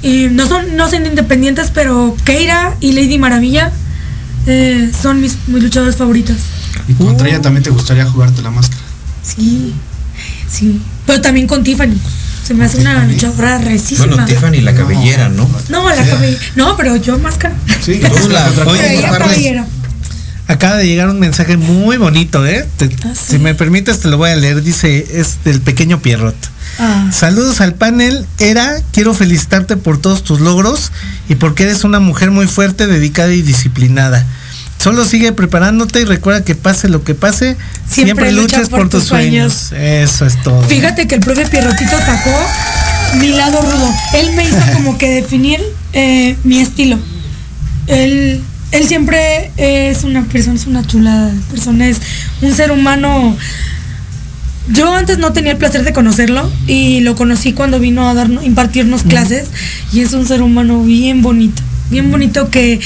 [0.00, 3.72] y no son, no son independientes, pero Keira y Lady Maravilla
[4.46, 6.36] eh, son mis, mis luchadoras favoritas.
[6.88, 8.80] Y contra ella también te gustaría jugarte la máscara.
[9.22, 9.74] Sí,
[10.50, 10.80] sí.
[11.06, 11.96] Pero también con Tiffany.
[12.46, 14.06] Se me hace una luchadora resísima.
[14.06, 15.46] Bueno, Tiffany la cabellera, ¿no?
[15.68, 16.40] No, la cabellera.
[16.56, 17.54] No, pero yo máscara.
[17.82, 19.66] Sí, Tú la- oye, cabellera.
[20.48, 22.66] Acaba de llegar un mensaje muy bonito, ¿eh?
[22.78, 23.32] Te- Ah, sí.
[23.32, 24.62] Si me permites, te lo voy a leer.
[24.62, 26.34] Dice, es del pequeño Pierrot.
[26.78, 28.24] Ah, Saludos al panel.
[28.38, 30.90] Era, quiero felicitarte por todos tus logros
[31.28, 34.24] y porque eres una mujer muy fuerte, dedicada y disciplinada.
[34.78, 37.56] Solo sigue preparándote y recuerda que pase lo que pase,
[37.90, 39.72] siempre, Siempre lucha luches por por, tus sueños.
[39.72, 40.62] Eso es todo.
[40.62, 42.30] Fíjate que el profe Pierrotito sacó
[43.18, 43.92] mi lado rudo.
[44.14, 45.60] Él me hizo como que definir
[45.92, 46.96] eh, mi estilo.
[47.88, 48.40] Él,
[48.72, 52.00] él siempre es una persona, es una chulada persona, es
[52.42, 53.36] un ser humano.
[54.68, 58.44] Yo antes no tenía el placer de conocerlo y lo conocí cuando vino a darnos,
[58.44, 59.48] impartirnos clases
[59.92, 62.78] y es un ser humano bien bonito, bien bonito que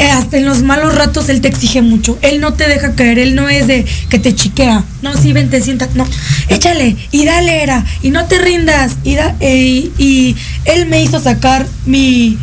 [0.00, 2.18] eh, hasta en los malos ratos él te exige mucho.
[2.22, 4.82] Él no te deja caer, él no es de que te chiquea.
[5.02, 5.88] No, sí, ven, te sienta.
[5.94, 6.06] No,
[6.48, 8.96] échale y dale era y no te rindas.
[9.04, 12.38] Y, da, eh, y él me hizo sacar mi,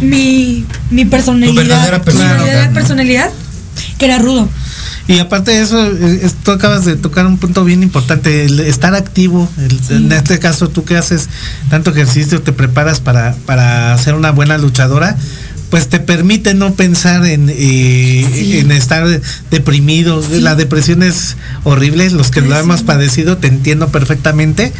[0.00, 1.54] mi, mi personalidad.
[1.54, 3.30] verdadera mi verdadera personalidad,
[3.98, 4.48] que era rudo.
[5.08, 8.94] Y aparte de eso, es- tú acabas de tocar un punto bien importante, el estar
[8.94, 9.48] activo.
[9.58, 11.28] el- En este caso, tú que haces
[11.68, 15.16] tanto ejercicio, te preparas para, para ser una buena luchadora,
[15.70, 19.06] pues te permite no pensar en, eh, en estar
[19.50, 20.22] deprimido.
[20.40, 24.72] La depresión es horrible, los que lo hemos padecido te entiendo perfectamente.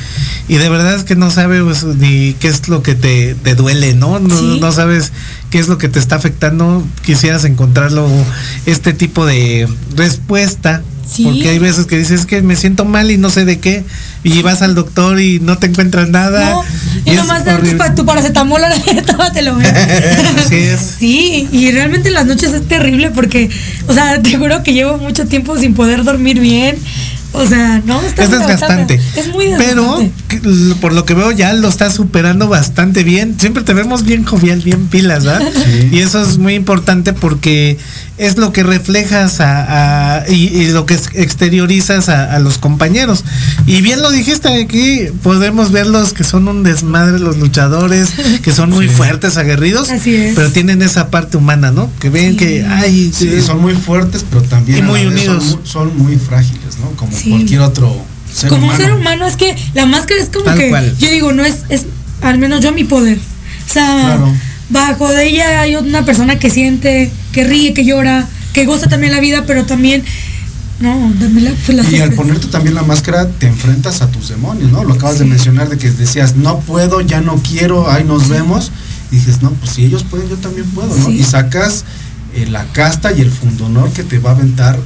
[0.49, 3.55] Y de verdad es que no sabes pues, ni qué es lo que te, te
[3.55, 4.19] duele, ¿no?
[4.19, 5.13] No, no sabes
[5.51, 6.85] qué es lo que te está afectando.
[7.03, 8.09] Quisieras encontrarlo,
[8.67, 10.83] este tipo de respuesta.
[11.13, 11.25] Sí.
[11.25, 13.85] Porque hay veces que dices que me siento mal y no sé de qué.
[14.23, 16.51] Y vas al doctor y no te encuentras nada.
[16.51, 16.65] No,
[17.05, 17.61] y es nomás dar
[17.95, 18.61] tu, paracetamol,
[19.07, 19.57] tómatelo.
[20.39, 20.81] Así es.
[20.99, 23.51] Sí, y realmente en las noches es terrible porque,
[23.89, 26.77] o sea, te juro que llevo mucho tiempo sin poder dormir bien.
[27.33, 29.01] O sea, no, está Es desgastante.
[29.17, 30.05] Es muy Pero desgastante.
[30.05, 30.13] l-
[30.81, 33.37] por lo que veo ya lo estás superando bastante bien.
[33.39, 35.51] Siempre te vemos bien jovial, bien pilas, ¿verdad?
[35.91, 37.79] Y eso es muy importante porque
[38.19, 43.25] es lo que reflejas a, a- y, y lo que exteriorizas a, a los compañeros.
[43.67, 48.11] Y bien lo dijiste aquí, podemos verlos que son un desmadre los luchadores,
[48.43, 50.35] que son muy fuertes, aguerridos, Así es.
[50.35, 51.91] pero tienen esa parte humana, ¿no?
[51.99, 52.37] Que ven Sí.
[52.37, 55.43] que, ay, Sí, son muy fuertes, pero también Y muy unidos.
[55.45, 56.91] Son, mu- son muy frágiles, ¿no?
[56.97, 57.31] Como Sí.
[57.31, 57.97] cualquier otro
[58.33, 58.79] ser como humano.
[58.79, 60.97] un ser humano es que la máscara es como Tal que cual.
[60.99, 61.87] yo digo no es es
[62.23, 64.33] al menos yo mi poder o sea Claro.
[64.69, 69.13] bajo de ella hay una persona que siente que ríe que llora que goza también
[69.13, 70.05] la vida pero también
[70.81, 74.73] no la, pues, la Y al ponerte también la máscara te enfrentas a tus demonios,
[74.73, 74.83] ¿no?
[74.83, 78.73] Lo acabas de mencionar de que decías, no puedo, ya no quiero, ahí nos vemos.
[79.13, 81.07] Y dices, no, pues si ellos pueden, yo también puedo, ¿no?
[81.07, 81.19] Sí.
[81.19, 81.85] Y sacas
[82.35, 84.79] eh, la casta y el fundonor que te va a aventar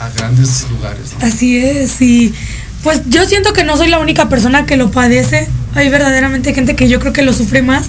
[0.00, 1.26] a grandes lugares, ¿no?
[1.26, 2.32] Así es, y
[2.82, 5.48] pues yo siento que no soy la única persona que lo padece.
[5.74, 7.86] Hay verdaderamente gente que yo creo que lo sufre más.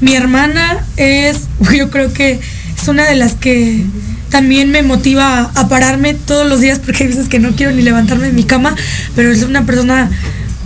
[0.00, 1.42] Mi hermana es,
[1.76, 2.40] yo creo que
[2.76, 3.84] es una de las que
[4.30, 7.82] también me motiva a, pararme todos los días porque hay veces que no quiero ni
[7.82, 8.74] levantarme de mi cama,
[9.14, 10.10] pero es una persona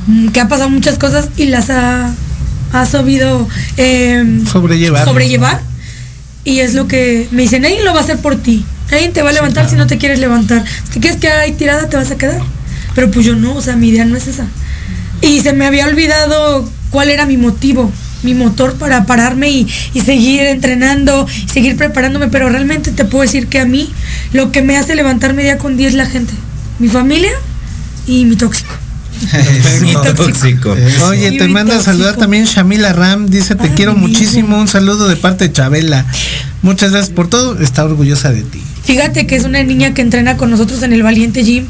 [0.07, 2.13] mm, que ha pasado muchas cosas y las ha,
[2.73, 5.05] ha sabido em, sobrellevar.
[5.05, 5.61] sobrellevar.
[6.43, 8.65] Y es lo que me dicen, nadie lo va a hacer por ti.
[8.91, 10.65] Nadie te va a levantar si no te quieres levantar.
[10.85, 12.41] Si te quieres quedar ahí tirada, te vas a quedar.
[12.95, 14.47] Pero pues yo no, o sea, mi idea no es esa.
[15.21, 17.91] Y se me había olvidado cuál era mi motivo,
[18.23, 22.29] mi motor para pararme y, y seguir entrenando, y seguir preparándome.
[22.29, 23.93] Pero realmente te puedo decir que a mí
[24.33, 26.33] lo que me hace levantarme día con día es la gente.
[26.79, 27.33] Mi familia
[28.07, 28.73] y mi tóxico.
[29.83, 30.15] Mi tóxico.
[30.25, 30.77] Tóxico.
[31.09, 35.09] Oye, te manda a saludar también Shamila Ram, dice te Ay, quiero muchísimo, un saludo
[35.09, 36.07] de parte de Chabela.
[36.63, 38.63] Muchas gracias por todo, está orgullosa de ti.
[38.85, 41.67] Fíjate que es una niña que entrena con nosotros en el Valiente Gym.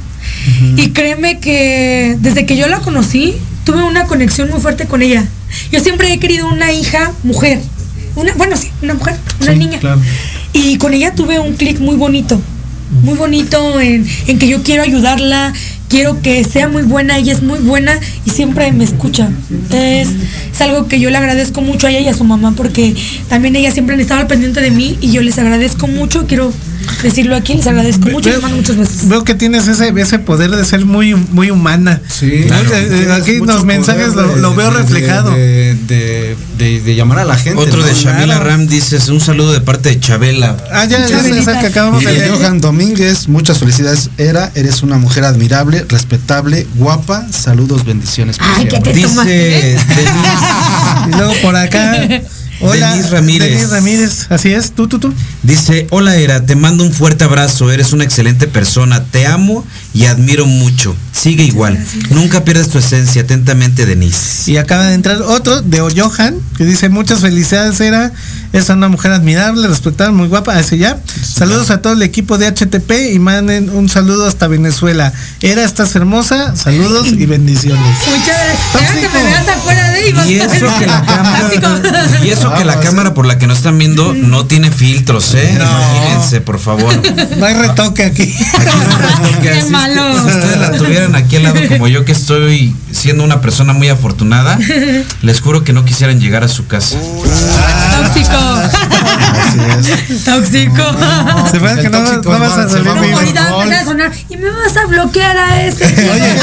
[0.76, 5.26] Y créeme que desde que yo la conocí, tuve una conexión muy fuerte con ella.
[5.72, 7.60] Yo siempre he querido una hija mujer.
[8.16, 9.78] Una, bueno, sí, una mujer, una Sí, niña.
[9.78, 10.00] claro.
[10.52, 12.40] Y con ella tuve un clic muy bonito.
[13.04, 15.52] Muy bonito en, en que yo quiero ayudarla,
[15.90, 19.28] quiero que sea muy buena, ella es muy buena y siempre me escucha.
[19.70, 20.08] Es,
[20.52, 22.94] es algo que yo le agradezco mucho a ella y a su mamá porque
[23.28, 26.26] también ella siempre han estado al pendiente de mí y yo les agradezco mucho.
[26.26, 26.52] Quiero
[27.02, 27.54] decirlo aquí.
[27.54, 29.08] Les agradezco mucho y les mando muchos besos.
[29.08, 32.00] Veo que tienes ese, ese poder de ser muy, muy humana.
[32.08, 32.70] Sí, Claro.
[32.74, 35.32] Eh, eh, Aquí los mensajes lo, de- lo veo reflejado.
[35.32, 37.60] De, de, de- de llamar a la gente.
[37.60, 37.92] Otro de.
[37.94, 40.56] Shamila Ram dice, un saludo de parte de Chabela.
[40.72, 42.30] Ah, ya, ya esa que acabamos Y de leer.
[42.30, 44.10] Johan Domínguez, muchas felicidades.
[44.18, 47.26] Era, eres una mujer admirable, respetable, guapa.
[47.32, 48.38] Saludos, bendiciones.
[48.38, 48.92] por Ay, que siempre.
[48.92, 49.24] te Dice.
[49.24, 51.96] Denise, Y luego por acá.
[52.62, 53.48] Hola, Denise Ramírez.
[53.48, 55.14] Denise Ramírez, así es, tú, tú, tú.
[55.42, 60.06] dice, hola Era, te mando un fuerte abrazo, eres una excelente persona, te amo y
[60.06, 60.94] admiro mucho.
[61.12, 61.78] Sigue igual,
[62.10, 64.50] nunca pierdas tu esencia, atentamente Denise.
[64.50, 68.12] Y acaba de entrar otro de Johan, que dice muchas felicidades, era,
[68.52, 70.98] es una mujer admirable, respetable, muy guapa, así ya.
[71.22, 75.12] Saludos a todo el equipo de HTP y manden un saludo hasta Venezuela.
[75.40, 77.80] Era, estás hermosa, saludos y bendiciones.
[78.06, 78.36] Muchas
[78.72, 78.92] gracias.
[78.92, 79.12] que Tóxico.
[79.14, 81.50] me veas afuera de y vas Y a eso que la cámara,
[82.22, 85.52] y eso que la cámara por la que no están viendo no tiene filtros, ¿eh?
[85.54, 86.94] Imagínense, por favor.
[87.36, 88.34] No hay retoque aquí.
[89.42, 90.20] Qué malo.
[90.20, 93.88] Si ustedes la tuvieran aquí al lado como yo que estoy siendo una persona muy
[93.88, 94.58] afortunada,
[95.22, 96.96] les juro que no quisieran llegar a su casa.
[98.02, 98.38] Tóxico.
[100.24, 100.82] Tóxico.
[101.50, 103.18] Se ve que no, vas a salir vivo.
[103.18, 105.84] Ahorita a sonar y me vas a bloquear a este.
[105.84, 106.38] Oye,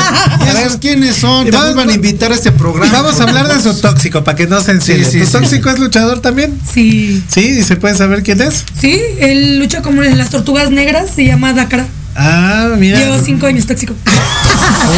[0.45, 1.45] ¿y esos quiénes son?
[1.45, 2.91] Te Vamos- vuelvan a invitar a este programa.
[2.91, 5.03] vamos a hablar de su tóxico, para que no se encele.
[5.05, 5.31] Sí, sí, ¿Tu sí.
[5.33, 6.57] tóxico es luchador también?
[6.71, 7.23] Sí.
[7.27, 8.63] Sí, y se puede saber quién es.
[8.79, 11.85] Sí, él lucha como en las tortugas negras, se llama Dakara.
[12.19, 12.97] Ah, mira.
[12.99, 13.93] Llevo cinco años tóxico.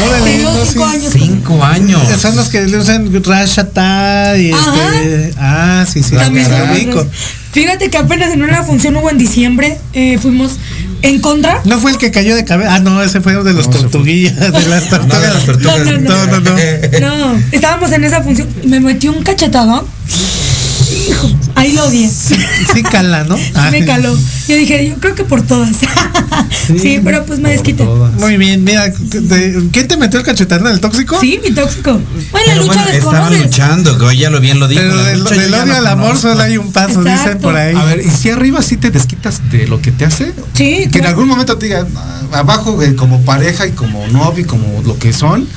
[0.07, 0.95] Órale, Llevo no, cinco sí.
[0.95, 1.13] años.
[1.13, 2.01] Cinco años.
[2.22, 5.34] Son los que le usan Rashata y este.
[5.38, 6.15] Ah, sí, sí.
[6.15, 6.47] También.
[7.51, 10.57] Fíjate que apenas en una función hubo en diciembre, eh, fuimos
[11.01, 11.61] en contra.
[11.65, 12.76] No fue el que cayó de cabeza.
[12.76, 15.45] Ah, no, ese fue uno de los tortuguillas, de las No, tortugas.
[15.45, 15.80] tortugas.
[15.80, 15.97] No,
[16.28, 16.39] no, No, no,
[16.99, 17.34] no.
[17.34, 19.84] No, estábamos en esa función me metió un cachetadón.
[20.89, 22.09] Hijo, ahí lo odié.
[22.09, 23.37] Sí cala, ¿no?
[23.37, 24.15] Sí me caló.
[24.47, 25.75] Yo dije, yo creo que por todas.
[26.81, 27.83] Sí, pero pues me desquité.
[27.83, 28.91] Muy bien, mira,
[29.71, 30.67] ¿quién te metió el cachetadón?
[30.73, 31.19] ¿El tóxico?
[31.19, 31.99] Sí, mi tóxico.
[32.31, 33.41] Bueno, la Pero lucha bueno, estaban desconoces.
[33.43, 34.81] luchando, que ya lo bien lo dijo.
[34.81, 36.29] Pero la del, lucha odio al amor conozco.
[36.29, 37.09] solo hay un paso, Exacto.
[37.23, 37.75] dicen por ahí.
[37.75, 40.33] A ver, ¿y si arriba sí te desquitas de lo que te hace?
[40.53, 44.43] Sí, Que en algún momento te digan, ah, abajo eh, como pareja y como novio
[44.43, 45.47] y como lo que son,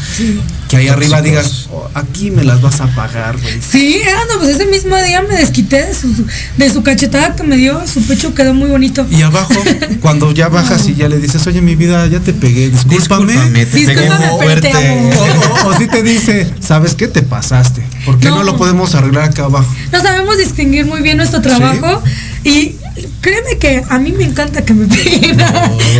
[0.73, 3.61] que ahí arriba digas, "Oh, aquí me las vas a pagar, güey.
[3.61, 6.09] Sí, ah, no, pues ese mismo día me desquité de su,
[6.57, 9.07] de su cachetada que me dio, su pecho quedó muy bonito.
[9.11, 9.53] Y abajo,
[10.01, 13.35] cuando ya bajas y ya le dices, oye, mi vida, ya te pegué, discúlpame.
[13.35, 14.73] Discúlpame, te fuerte.
[14.73, 17.07] O, o- o si te dice, ¿sabes qué?
[17.07, 17.83] Te pasaste.
[18.07, 18.43] ¿Por qué no, No.
[18.45, 19.71] lo podemos arreglar acá abajo?
[19.93, 22.03] No sabemos distinguir muy bien nuestro trabajo
[22.45, 22.77] y
[23.21, 25.41] créeme que a mí me encanta que me peguen.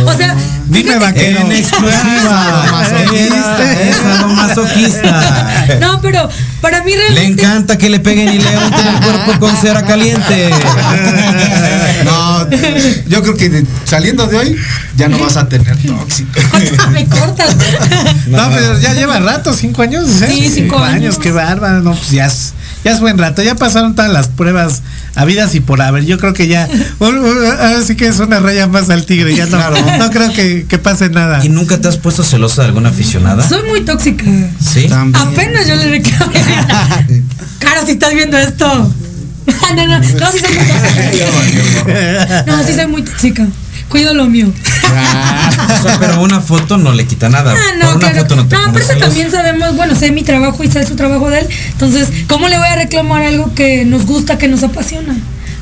[0.05, 0.35] o sea,
[0.65, 1.41] Dime vaquero.
[1.41, 2.65] En exclusiva.
[2.71, 3.81] Masoquista.
[3.81, 3.95] Es
[4.35, 5.77] masoquista.
[5.79, 6.29] no, pero
[6.61, 9.83] para mí Le realmente encanta que le peguen y le unten el cuerpo con cera
[9.83, 10.49] caliente.
[12.03, 12.49] No,
[13.07, 14.57] yo creo que saliendo de hoy
[14.97, 16.39] ya no vas a tener tóxico.
[16.91, 17.55] me cortas.
[18.27, 20.05] No, pero ya lleva rato, cinco años.
[20.09, 20.25] ¿sí?
[20.27, 21.17] Sí, cinco años.
[21.17, 21.81] qué bárbaro.
[21.81, 23.41] No, pues ya es, ya es buen rato.
[23.43, 24.81] Ya pasaron todas las pruebas
[25.15, 26.05] habidas y por haber.
[26.05, 26.67] Yo creo que ya,
[26.99, 29.35] un- un- ahora sí que es una raya más al tigre.
[29.35, 29.57] Ya no,
[29.97, 31.43] no creo que, que pase nada.
[31.45, 33.47] ¿Y nunca te has puesto celosa de alguna aficionada?
[33.47, 34.23] Soy muy tóxica.
[34.59, 34.87] Sí.
[34.87, 35.27] También.
[35.27, 36.31] Apenas yo le reclamo.
[37.59, 38.65] Cara, si estás viendo esto.
[39.75, 40.63] no, no, no, sí soy muy
[41.83, 42.43] tóxica.
[42.47, 43.47] No, sí soy muy tóxica.
[43.93, 44.47] Cuido lo mío.
[44.47, 47.53] O sea, pero una foto no le quita nada.
[47.55, 48.21] Ah, no, Por una claro.
[48.23, 49.05] foto no te No, aparte celosa.
[49.05, 51.47] también sabemos, bueno, sé mi trabajo y sé su trabajo de él.
[51.73, 55.15] Entonces, ¿cómo le voy a reclamar algo que nos gusta, que nos apasiona?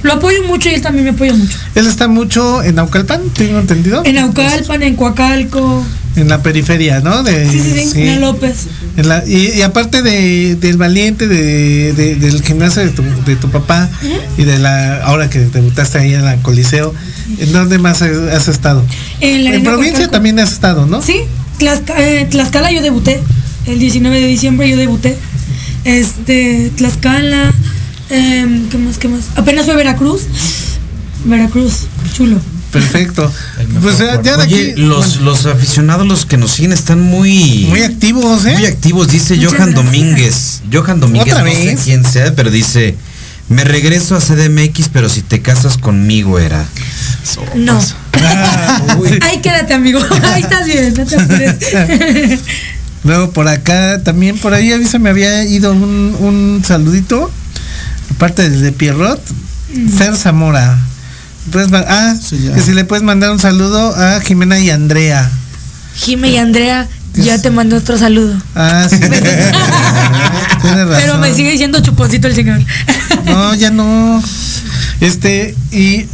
[0.03, 1.57] Lo apoyo mucho y él también me apoya mucho.
[1.75, 4.01] Él está mucho en Naucalpan, tengo entendido.
[4.05, 5.85] En Aucalpan, en Coacalco.
[6.15, 7.23] En la periferia, ¿no?
[7.23, 8.67] De, Sí, sí, sí, en López.
[8.97, 13.35] En la- y, y aparte de, del valiente, de, de- del gimnasio de tu, de
[13.35, 13.89] tu papá
[14.37, 16.93] y de la ahora que debutaste ahí en la Coliseo,
[17.37, 18.83] ¿en dónde más has estado?
[19.19, 21.01] En, la En provincia también has estado, ¿no?
[21.01, 21.21] Sí,
[21.59, 23.19] Tlaxca- eh, Tlaxcala yo debuté.
[23.65, 25.17] El 19 de diciembre yo debuté.
[25.83, 27.53] Este, Tlaxcala.
[28.09, 28.97] em, ¿Qué más?
[28.97, 29.21] ¿Qué más?
[29.35, 30.21] Apenas fue Veracruz.
[31.25, 32.37] Veracruz, chulo.
[32.71, 33.29] Perfecto.
[33.81, 37.65] Pues ya, ya de Oye, aquí los, los aficionados, los que nos siguen, están muy...
[37.69, 38.53] muy activos, ¿eh?
[38.53, 39.85] Muy activos, dice Muchas Johan gracias.
[39.85, 40.61] Domínguez.
[40.71, 42.95] Johan Domínguez, ¿Otra no sé quién sea, pero dice,
[43.51, 46.65] me regreso a CDMX, pero si te casas conmigo era.
[47.55, 47.79] No.
[49.21, 49.99] Ahí quédate, amigo.
[50.33, 52.39] Ahí estás bien, no te apures.
[53.03, 57.31] Luego por acá, también por ahí a mí se me había ido un, un saludito,
[58.15, 59.19] aparte del de Pierrot,
[59.97, 60.77] Fer Zamora.
[61.71, 65.29] Ma- ah, Sí, que si le puedes mandar un saludo a Jimena y Andrea.
[65.95, 68.35] Jime y Andrea, ya te mandé otro saludo.
[68.55, 68.97] Ah, sí.
[68.99, 70.95] Tienes razón.
[71.01, 72.59] Pero me sigue diciendo chuponcito el señor.
[73.25, 74.21] No, ya no.
[74.99, 76.05] Este, y.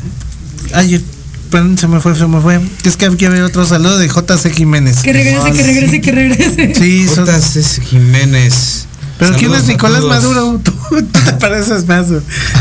[0.74, 1.04] Ay,
[1.52, 2.60] perdón, se me fue, se me fue.
[2.84, 5.00] Es que había haber otro saludo de JC Jiménez.
[5.02, 6.74] Que regrese, que regrese, que regrese.
[6.76, 8.86] Sí, son- Jotas Jiménez.
[9.20, 10.16] Pero ¿quién Saludos es a Nicolás todos.
[10.16, 10.62] Maduro?
[10.64, 12.06] Tú, tú te pareces más.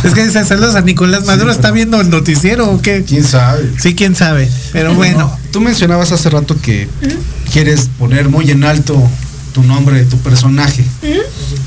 [0.05, 1.53] Es que dice saludos a Nicolás Maduro.
[1.53, 3.05] ¿Está viendo el noticiero o qué?
[3.07, 3.71] ¿Quién sabe?
[3.79, 4.51] Sí, quién sabe.
[4.73, 5.19] Pero bueno.
[5.19, 6.89] No, tú mencionabas hace rato que
[7.57, 9.03] quieres poner muy en alto
[9.55, 10.85] tu nombre, tu personaje.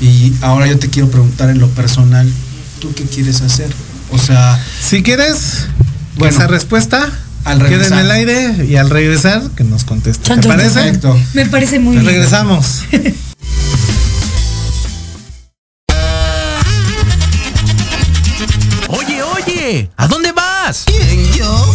[0.00, 2.30] Y ahora yo te quiero preguntar en lo personal,
[2.78, 3.68] ¿tú qué quieres hacer?
[4.12, 5.66] O sea, Si quieres
[6.16, 7.10] Bueno, esa respuesta,
[7.42, 8.00] al queda en regresar.
[8.04, 10.32] el aire y al regresar que nos conteste.
[10.36, 10.74] ¿Te parece?
[10.80, 11.18] Perfecto.
[11.34, 12.14] Me parece muy Pues bien.
[12.14, 12.84] regresamos.
[18.88, 20.84] Oye, oye, ¿a dónde vas?
[20.86, 21.74] ¿Quién, yo?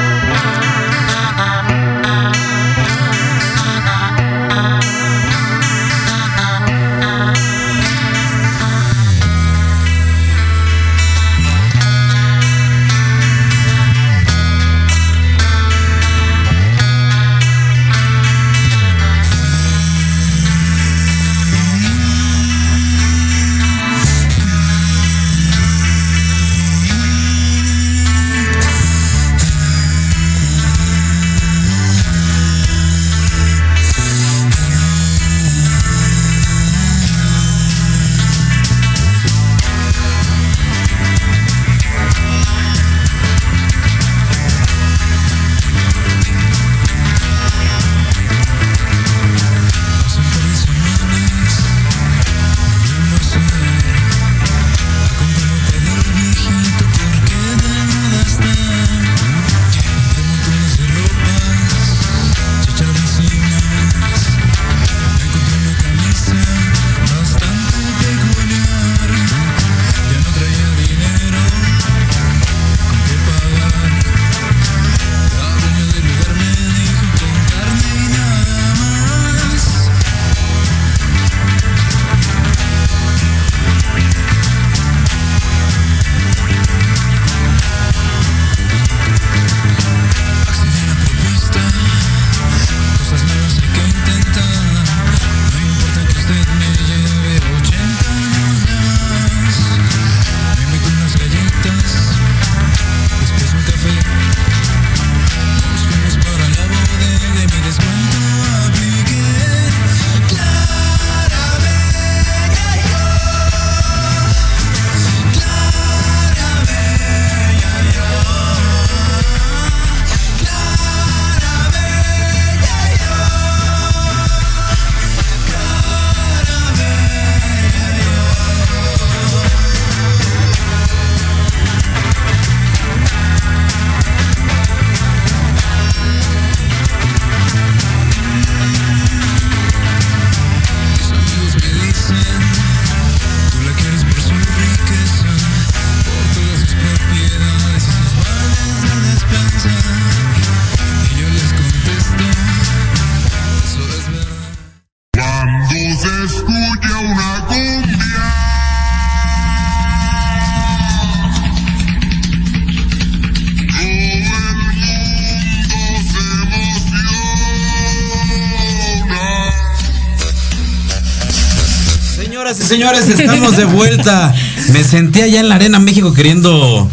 [172.71, 174.33] Señores, estamos de vuelta.
[174.71, 176.89] Me sentí allá en la Arena México queriendo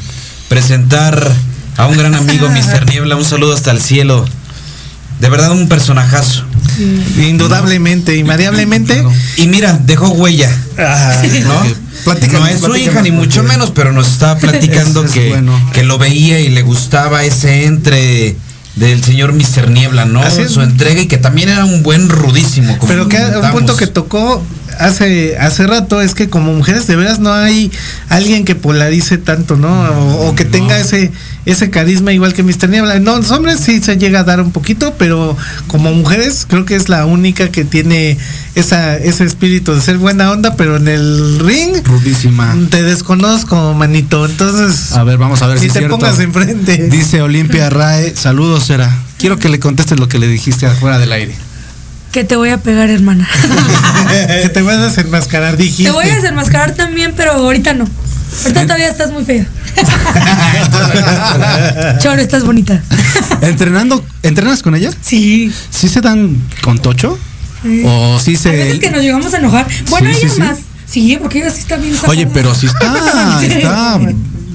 [0.49, 1.33] presentar
[1.77, 2.87] a un gran amigo, Mr.
[2.87, 3.15] Niebla.
[3.17, 4.25] Un saludo hasta el cielo.
[5.21, 6.45] De verdad, un personajazo.
[7.17, 9.05] Indudablemente, invariablemente.
[9.37, 10.51] Y mira, dejó huella.
[10.79, 11.65] Ah, ¿no?
[12.39, 15.71] No es su hija ni mucho porque- menos, pero nos estaba platicando es que, bueno.
[15.73, 18.37] que lo veía y le gustaba ese entre
[18.77, 19.71] del señor Mr.
[19.71, 20.23] Niebla, ¿no?
[20.23, 20.49] Así.
[20.49, 22.77] Su entrega y que también era un buen rudísimo.
[22.79, 24.43] como Pero que un punto que tocó
[24.79, 27.71] hace hace rato es que como mujeres de veras no hay
[28.09, 29.69] alguien que polarice tanto, ¿no?
[29.69, 31.11] O, o que tenga ese
[31.47, 32.69] ese carisma igual que Mr.
[32.69, 32.99] Niebla.
[33.01, 35.35] No, los hombres sí se llega a dar un poquito, pero
[35.67, 38.19] como mujeres creo que es la única que tiene
[38.55, 42.55] esa ese espíritu de ser buena onda, pero en el ring Rudísima.
[42.71, 44.27] te desconozco, manito.
[44.27, 45.99] Entonces, A ver, vamos a ver si es te cierto.
[45.99, 46.89] pongas enfrente.
[46.89, 48.95] Dice Olimpia Rae, saludos, Sera.
[49.19, 51.35] Quiero que le contestes lo que le dijiste afuera del aire.
[52.13, 53.29] Que te voy a pegar, hermana.
[54.43, 55.85] que te vas a desenmascarar, dijiste.
[55.85, 57.87] Te voy a desenmascarar también, pero ahorita no.
[58.43, 59.47] Ahorita todavía estás muy fea.
[62.01, 62.83] Choro, estás bonita.
[63.43, 64.91] ¿Entrenando, ¿Entrenas con ella?
[65.03, 65.53] Sí.
[65.71, 67.19] ¿Sí se dan con tocho?
[67.63, 67.83] Sí.
[67.85, 68.79] ¿O sí A veces se.?
[68.81, 69.67] que nos llegamos a enojar.
[69.91, 70.41] Bueno, Sí, ella sí.
[70.41, 70.59] más.
[70.87, 71.95] Sí, porque ella sí está bien.
[72.07, 74.01] Oye, pero sí está, está,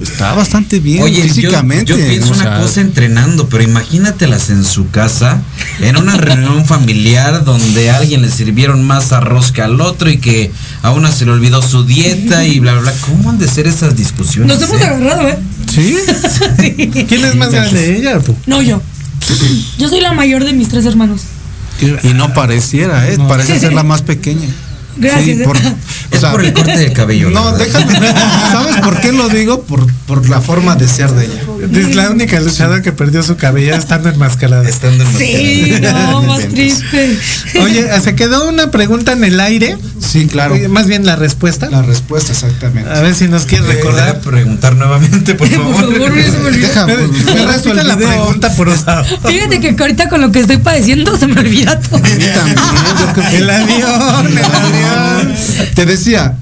[0.04, 1.84] está bastante bien Oye, yo- físicamente.
[1.86, 5.42] Yo, pienso o una cosa entrenando, pero imagínatelas en su casa,
[5.80, 10.18] en una reunión familiar donde a alguien le sirvieron más arroz que al otro y
[10.18, 10.50] que
[10.82, 12.92] a una se le olvidó su dieta y bla, bla, bla.
[13.00, 14.58] ¿Cómo han de ser esas discusiones?
[14.58, 14.84] Nos hemos eh?
[14.84, 15.38] agarrado, ¿eh?
[15.72, 15.96] ¿Sí?
[17.08, 18.20] ¿Quién es más grande, ella?
[18.46, 18.80] No, yo.
[19.78, 21.22] Yo soy la mayor de mis tres hermanos.
[22.02, 23.18] Y no pareciera, ¿eh?
[23.28, 24.48] Parece ser la más pequeña.
[24.96, 25.38] Gracias.
[25.38, 25.60] Sí, por, o
[26.10, 27.30] Es sea, por el corte de cabello.
[27.30, 27.92] No, déjame.
[28.52, 29.62] ¿Sabes por qué lo digo?
[29.62, 31.42] Por, por la forma de ser de ella.
[31.80, 34.68] Es la única luchadora que perdió su cabello estando enmascarada.
[34.68, 37.18] Estando en Sí, no, más triste.
[37.60, 39.76] Oye, se quedó una pregunta en el aire.
[40.00, 40.54] Sí, claro.
[40.54, 41.68] Oye, Más bien la respuesta.
[41.70, 42.90] La respuesta, exactamente.
[42.90, 45.92] A ver si nos quieres Recordar preguntar nuevamente, por Por favor.
[45.94, 46.68] favor, ya se me olvidó.
[46.68, 49.04] Deja, Me, pues, me la pregunta por favor.
[49.26, 51.96] Fíjate que ahorita con lo que estoy padeciendo se me olvida todo.
[51.96, 54.83] A mí también, yo creo que- El avión, el avión.
[55.74, 56.36] Te decía,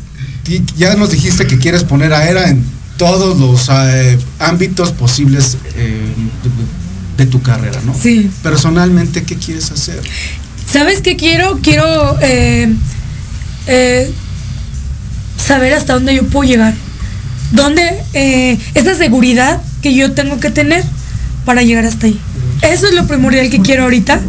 [0.76, 2.64] ya nos dijiste que quieres poner a Era en
[2.96, 6.06] todos los eh, ámbitos posibles eh,
[7.16, 7.94] de, de tu carrera, ¿no?
[8.00, 8.30] Sí.
[8.42, 10.00] Personalmente, ¿qué quieres hacer?
[10.70, 11.58] ¿Sabes qué quiero?
[11.62, 12.72] Quiero eh,
[15.36, 16.74] saber hasta dónde yo puedo llegar.
[17.50, 17.82] ¿Dónde?
[18.74, 20.84] esa seguridad que yo tengo que tener
[21.44, 22.18] para llegar hasta ahí.
[22.62, 24.20] Eso es lo primordial que quiero ahorita.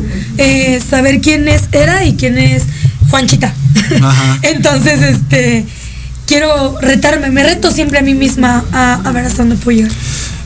[0.89, 2.64] saber quién es Era y quién es
[3.09, 3.53] Juanchita.
[4.01, 4.39] Ajá.
[4.43, 5.65] Entonces, este,
[6.28, 9.91] quiero retarme, me reto siempre a mí misma a, a ver hasta dónde puedo llegar.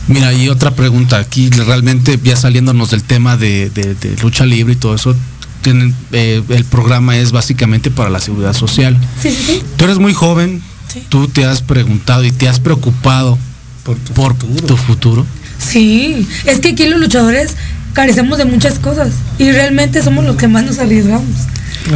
[0.07, 4.73] Mira, y otra pregunta aquí, realmente ya saliéndonos del tema de, de- de lucha libre
[4.73, 5.15] y todo eso,
[5.61, 8.97] tienen, eh, el programa es básicamente para la seguridad social.
[9.21, 9.61] Sí, sí, sí.
[9.75, 10.61] Tú eres muy joven,
[10.93, 11.03] Sí.
[11.09, 13.37] tú te has preguntado y te has preocupado
[13.83, 14.65] Por tu por futuro.
[14.67, 15.25] tu futuro.
[15.59, 17.55] Sí, es que aquí los luchadores
[17.97, 21.25] carecemos de muchas cosas y realmente somos los que más nos arriesgamos.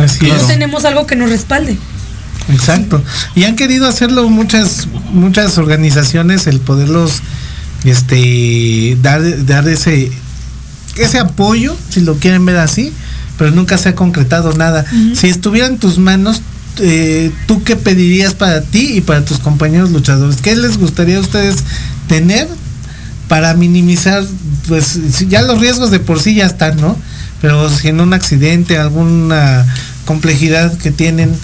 [0.04, 0.48] Así No es.
[0.48, 1.78] tenemos algo que nos respalde.
[2.52, 3.04] Exacto.
[3.36, 7.22] Y han querido hacerlo muchas muchas organizaciones el poderlos
[7.84, 10.12] este dar dar ese
[10.96, 12.92] ese apoyo, si lo quieren ver así,
[13.38, 14.84] pero nunca se ha concretado nada.
[15.14, 16.42] Si estuviera en tus manos,
[16.80, 20.38] eh, ¿tú qué pedirías para ti y para tus compañeros luchadores?
[20.42, 21.58] ¿Qué les gustaría a ustedes
[22.08, 22.48] tener
[23.28, 24.26] para minimizar,
[24.68, 26.98] pues ya los riesgos de por sí ya están, ¿no?
[27.42, 29.66] Pero si en un accidente, alguna
[30.06, 31.36] complejidad que tienen,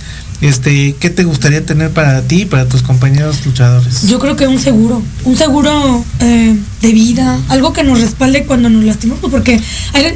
[0.41, 4.03] este, ¿qué te gustaría tener para ti y para tus compañeros luchadores?
[4.07, 8.69] Yo creo que un seguro, un seguro eh, de vida, algo que nos respalde cuando
[8.69, 9.59] nos lastimamos, porque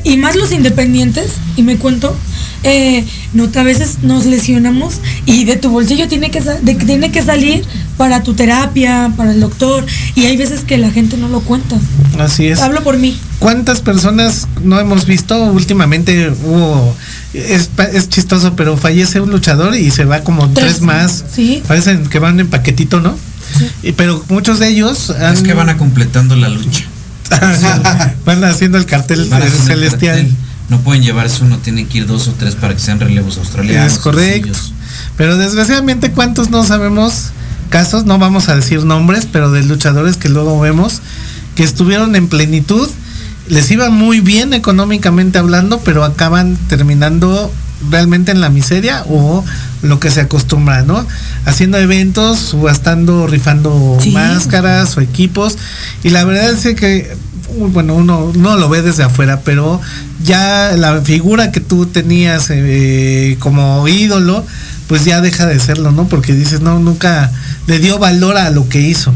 [0.03, 2.15] y más los independientes, y me cuento,
[2.63, 4.95] eh, no a veces nos lesionamos
[5.25, 7.63] y de tu bolsillo tiene que de- tiene que salir
[7.97, 11.75] para tu terapia, para el doctor, y hay veces que la gente no lo cuenta.
[12.19, 12.59] Así es.
[12.61, 13.17] Hablo por mí.
[13.39, 15.43] ¿Cuántas personas no hemos visto?
[15.45, 16.95] Últimamente hubo,
[17.33, 20.81] es, pa- es chistoso, pero fallece un luchador y se va como tres, Tres.
[20.81, 21.23] más.
[21.33, 21.61] Sí.
[21.67, 23.17] Parecen que van en paquetito, ¿no?
[23.83, 26.83] Y- pero muchos de ellos han- Es que van a completando la lucha.
[28.25, 30.15] van haciendo el cartel el celestial.
[30.17, 30.35] cartel.
[30.69, 33.91] No pueden llevarse uno, tienen que ir dos o tres para que sean relevos australianos.
[33.93, 34.47] Es correcto.
[34.53, 34.73] sencillos.
[35.17, 37.31] Pero desgraciadamente, ¿cuántos no sabemos
[37.69, 38.05] casos?
[38.05, 41.01] No vamos a decir nombres, pero de luchadores que luego vemos
[41.55, 42.89] que estuvieron en plenitud,
[43.51, 47.51] les iba muy bien económicamente hablando, pero acaban terminando
[47.89, 49.43] realmente en la miseria o
[49.81, 51.05] lo que se acostumbra, ¿no?
[51.45, 54.11] Haciendo eventos, subastando, rifando Sí.
[54.11, 55.57] máscaras o equipos.
[56.01, 57.13] Y la verdad es que,
[57.73, 59.81] bueno, uno no lo ve desde afuera, pero
[60.23, 64.45] ya la figura que tú tenías eh, como ídolo,
[64.87, 66.07] pues ya deja de serlo, ¿no?
[66.07, 67.29] Porque dices, no, nunca
[67.67, 69.13] le dio valor a lo que hizo.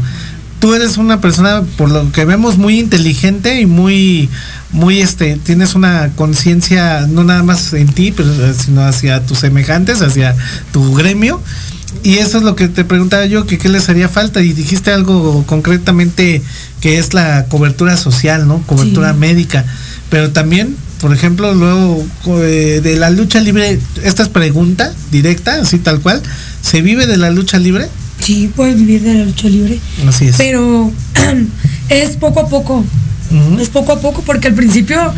[0.66, 4.28] Tú eres una persona, por lo que vemos, muy inteligente y muy,
[4.72, 10.02] muy, este, tienes una conciencia no nada más en ti, pero, sino hacia tus semejantes,
[10.02, 10.34] hacia
[10.72, 11.40] tu gremio.
[12.02, 14.42] Y eso es lo que te preguntaba yo, que qué les haría falta.
[14.42, 16.42] Y dijiste algo concretamente
[16.80, 18.60] que es la cobertura social, ¿no?
[18.62, 19.18] Cobertura Sí.
[19.20, 19.64] médica.
[20.10, 22.04] Pero también, por ejemplo, luego
[22.40, 26.20] eh, de la lucha libre, esta es pregunta directa, así tal cual.
[26.60, 27.88] ¿Se vive de la lucha libre?
[28.20, 29.78] Sí, puedes vivir de la lucha libre.
[30.08, 30.36] Así es.
[30.36, 30.92] Pero
[31.88, 32.84] es poco a poco.
[33.60, 35.12] Es poco a poco porque al principio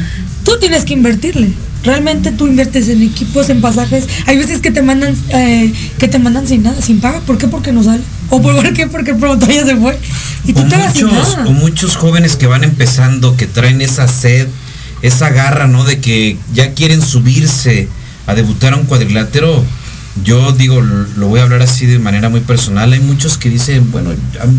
[0.44, 1.50] tú tienes que invertirle.
[1.84, 4.06] Realmente tú inviertes en equipos, en pasajes.
[4.26, 7.20] Hay veces que te mandan eh, que te mandan sin nada, sin paga.
[7.20, 7.46] ¿Por qué?
[7.48, 8.02] Porque no sale.
[8.30, 8.86] ¿O por qué?
[8.92, 9.96] Porque el promotor ya se fue.
[10.44, 11.48] Y tú O te vas sin muchos, nada.
[11.48, 14.48] o muchos jóvenes que van empezando, que traen esa sed,
[15.02, 15.84] esa garra, ¿no?
[15.84, 17.88] De que ya quieren subirse
[18.26, 19.64] a debutar a un cuadrilátero.
[20.24, 22.92] Yo digo, lo voy a hablar así de manera muy personal.
[22.92, 24.10] Hay muchos que dicen, bueno,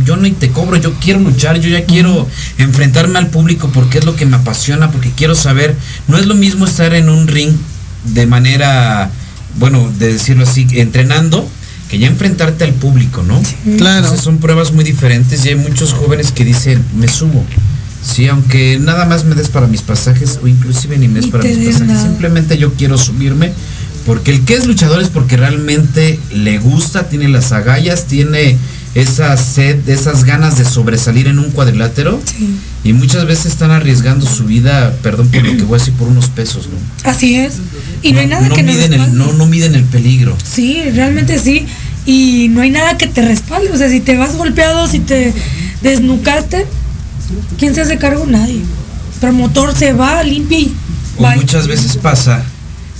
[0.05, 4.05] yo no te cobro, yo quiero luchar, yo ya quiero enfrentarme al público porque es
[4.05, 5.76] lo que me apasiona, porque quiero saber.
[6.07, 7.53] No es lo mismo estar en un ring
[8.05, 9.10] de manera,
[9.57, 11.47] bueno, de decirlo así, entrenando,
[11.89, 13.41] que ya enfrentarte al público, ¿no?
[13.78, 14.16] Claro.
[14.18, 17.43] son pruebas muy diferentes y hay muchos jóvenes que dicen, me subo.
[18.01, 21.43] Sí, aunque nada más me des para mis pasajes o inclusive ni me des para
[21.43, 23.51] mis pasajes, simplemente yo quiero subirme
[24.10, 28.57] porque el que es luchador es porque realmente le gusta, tiene las agallas, tiene
[28.95, 32.20] esa sed, esas ganas de sobresalir en un cuadrilátero.
[32.84, 36.07] Y muchas veces están arriesgando su vida, perdón por lo que voy a decir, por
[36.07, 37.07] unos pesos, ¿no?
[37.07, 37.57] Así es.
[38.01, 40.36] Y no, hay nada que miden el, no, no miden el peligro.
[40.43, 41.68] Sí, realmente sí.
[42.07, 43.70] Y no hay nada que te respalde.
[43.72, 45.36] O sea, si te vas golpeado, si te
[45.84, 46.66] desnucaste,
[47.60, 48.26] ¿quién se hace cargo?
[48.26, 48.62] Nadie.
[49.22, 50.74] Promotor se va, limpia y.
[51.16, 52.43] O muchas veces pasa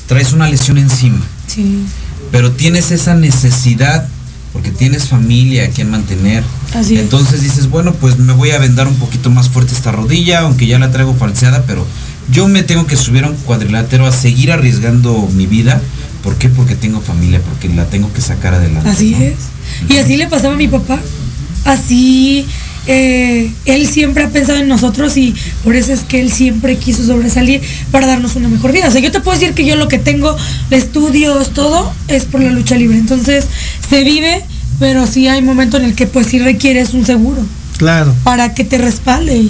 [0.10, 1.22] traes una lesión encima.
[1.48, 1.86] Sí.
[2.32, 4.10] Pero tienes esa necesidad
[4.52, 6.44] porque tienes familia a quien mantener.
[6.74, 10.40] Así Entonces dices, bueno, pues me voy a vendar un poquito más fuerte esta rodilla,
[10.40, 11.86] aunque ya la traigo falseada, pero
[12.32, 15.80] yo me tengo que subir a un cuadrilátero a seguir arriesgando mi vida.
[16.24, 16.50] ¿Por qué?
[16.50, 18.90] Porque tengo familia, porque la tengo que sacar adelante.
[18.90, 19.36] Así es.
[19.88, 21.00] Y así le pasaba a mi papá.
[21.66, 22.48] Así
[22.92, 27.06] eh, él siempre ha pensado en nosotros y por eso es que él siempre quiso
[27.06, 27.62] sobresalir
[27.92, 28.88] para darnos una mejor vida.
[28.88, 30.36] O sea, yo te puedo decir que yo lo que tengo
[30.72, 32.98] de estudios, todo, es por la lucha libre.
[32.98, 33.46] Entonces,
[33.88, 34.44] se vive,
[34.80, 37.46] pero sí hay momentos en el que pues sí requieres un seguro.
[37.78, 38.16] Claro.
[38.24, 39.50] Para que te respalde.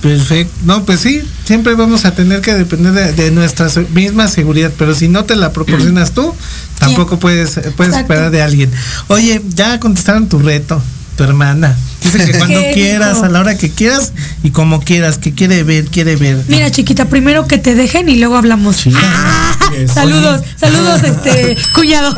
[0.00, 0.54] Perfecto.
[0.64, 5.08] No, pues sí, siempre vamos a tener que depender de, nuestra misma seguridad, pero si
[5.08, 6.32] no te la proporcionas tú,
[6.78, 8.70] tampoco puedes, puedes esperar de alguien.
[9.08, 10.80] Oye, ya contestaron tu reto
[11.18, 11.76] tu hermana.
[12.12, 15.86] Dice que cuando quieras, a la hora que quieras y como quieras, que quiere ver,
[15.86, 16.42] quiere ver.
[16.48, 18.84] Mira, chiquita, primero que te dejen y luego hablamos.
[19.92, 22.14] saludos, saludos, este, cuñado.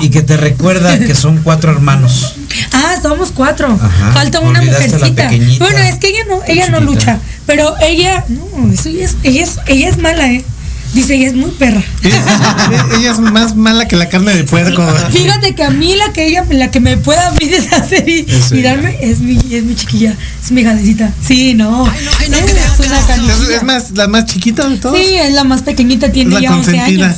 [0.00, 2.34] y que te recuerda que son cuatro hermanos.
[2.72, 3.78] Ah, somos cuatro.
[4.12, 5.30] Falta una mujercita.
[5.58, 9.58] Bueno, es que ella no, ella no lucha, pero ella, no, eso es, ella es,
[9.66, 10.44] ella es mala, eh.
[10.92, 11.82] Dice, ella es muy perra.
[12.98, 14.86] ella es más mala que la carne de puerco.
[15.12, 18.26] Fíjate que a mí la que ella, la que me pueda a mí deshacer y,
[18.62, 21.12] darme es mi, es mi chiquilla, es mi gadecita.
[21.24, 21.86] Sí, no.
[21.86, 24.96] es, más, la más chiquita de todos.
[24.96, 27.16] Sí, es la más pequeñita, tiene ya 11 años.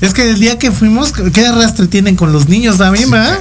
[0.00, 3.40] Es que el día que fuimos, ¿qué arrastre tienen con los niños también, verdad?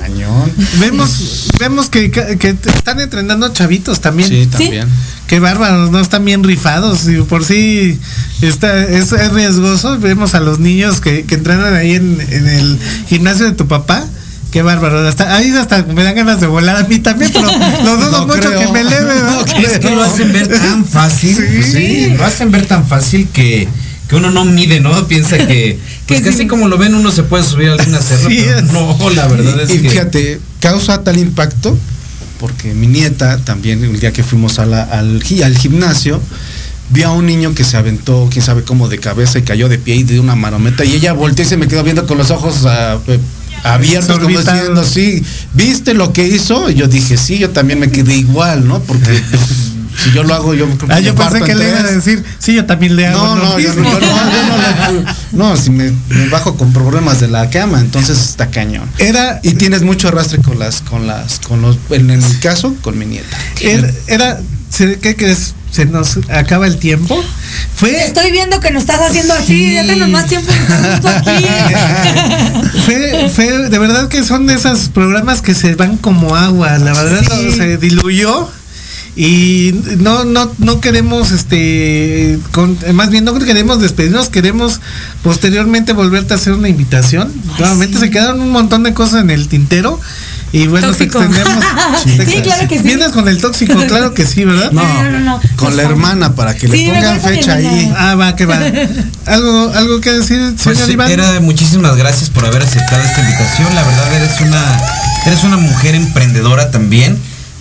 [0.80, 4.30] Vemos, vemos que, están entrenando chavitos también.
[4.30, 4.88] Sí, también.
[5.28, 6.00] Qué bárbaros, ¿no?
[6.00, 7.08] Están bien rifados.
[7.08, 8.00] Y por sí
[8.42, 10.00] está, es, riesgoso.
[10.00, 14.06] Vemos a los niños que, entrenan ahí en, el gimnasio de tu papá.
[14.52, 15.06] Qué bárbaro.
[15.06, 17.48] Hasta, ahí hasta me dan ganas de volar a mí también, pero
[17.84, 19.14] lo dudo mucho que me leve.
[19.28, 21.36] No, es que lo hacen ver tan fácil.
[21.72, 23.68] sí, lo hacen ver tan fácil que
[24.08, 25.08] que uno no mide, ¿no?
[25.08, 28.30] Piensa que, pues que así como lo ven uno se puede subir a alguna cerro,
[28.72, 29.90] no, la verdad es y, que...
[29.90, 31.78] fíjate, causa tal impacto,
[32.40, 35.22] porque mi nieta también, el día que fuimos al, al
[35.58, 36.22] gimnasio,
[36.90, 39.78] vio a un niño que se aventó, quién sabe cómo, de cabeza y cayó de
[39.78, 42.32] pie y de una marometa, y ella volteó y se me quedó viendo con los
[42.32, 43.20] ojos ah, eh,
[43.64, 45.24] abiertos, como diciendo, sí,
[45.54, 46.70] ¿viste lo que hizo?
[46.70, 48.80] Y yo dije, sí, yo también me quedé igual, ¿no?
[48.80, 49.22] Porque...
[50.04, 52.66] si yo lo hago, yo Ah, yo pensé que le iba a decir, sí, yo
[52.66, 53.18] también le hago.
[53.18, 53.90] No, no, yo, no,
[55.32, 55.92] no, si me,
[56.30, 58.90] bajo con problemas de la cama, entonces está cañón.
[59.00, 62.98] Era, y tienes mucho arrastre con las, con las, con los, en el caso, con
[62.98, 63.38] mi nieta.
[63.62, 64.40] Era, era
[65.02, 65.54] ¿qué crees?
[65.72, 67.22] Se nos acaba el tiempo.
[67.76, 70.50] Fue, Estoy viendo que nos estás haciendo así, ya tenemos más tiempo
[71.04, 71.46] aquí.
[72.86, 76.94] fue, fue, de verdad que son de esos programas que se van como agua, la
[76.94, 77.22] verdad
[77.56, 78.50] se diluyó
[79.18, 82.38] y no no no queremos este
[82.94, 84.80] más bien no queremos despedirnos queremos
[85.24, 87.34] posteriormente volverte a hacer una invitación.
[87.58, 90.00] Nuevamente se quedaron un montón de cosas en el tintero
[90.52, 91.20] y bueno tóxico.
[91.20, 91.66] extendemos.
[92.28, 92.84] Sí, claro que sí.
[92.84, 96.56] Vienes con el tóxico claro que sí verdad no, no, no, con la hermana para
[96.56, 97.92] que le pongan fecha ahí.
[97.98, 98.60] ah va que va.
[99.26, 103.74] Algo algo que decir pues señor Iván muchísimas gracias por haber aceptado esta invitación.
[103.74, 104.80] La verdad eres una
[105.26, 107.18] eres una mujer emprendedora también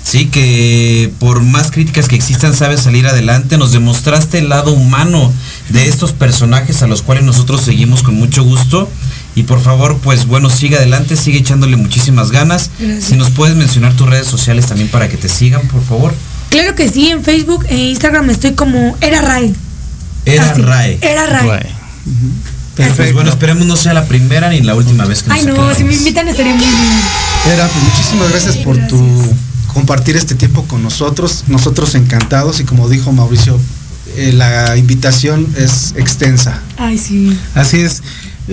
[0.07, 5.33] Sí, que por más críticas que existan sabes salir adelante, nos demostraste el lado humano
[5.71, 8.89] de estos personajes a los cuales nosotros seguimos con mucho gusto.
[9.35, 12.71] Y por favor, pues bueno, sigue adelante, sigue echándole muchísimas ganas.
[13.01, 16.15] Si nos puedes mencionar tus redes sociales también para que te sigan, por favor.
[16.51, 19.57] Claro que sí, en Facebook e Instagram estoy como Era Ray.
[20.25, 20.99] Era Ray.
[21.03, 21.63] Era Ray.
[22.77, 25.75] Pues bueno, esperemos no sea la primera ni la última vez que nos Ay, no,
[25.75, 27.01] si me invitan estaría muy bien.
[27.53, 29.35] Era, pues muchísimas gracias por tu
[29.77, 31.45] compartir este tiempo con nosotros.
[31.49, 33.61] Nosotros encantados y como dijo Mauricio,
[34.17, 36.63] eh, la invitación es extensa.
[36.79, 37.39] Ay, sí.
[37.55, 38.03] Así es.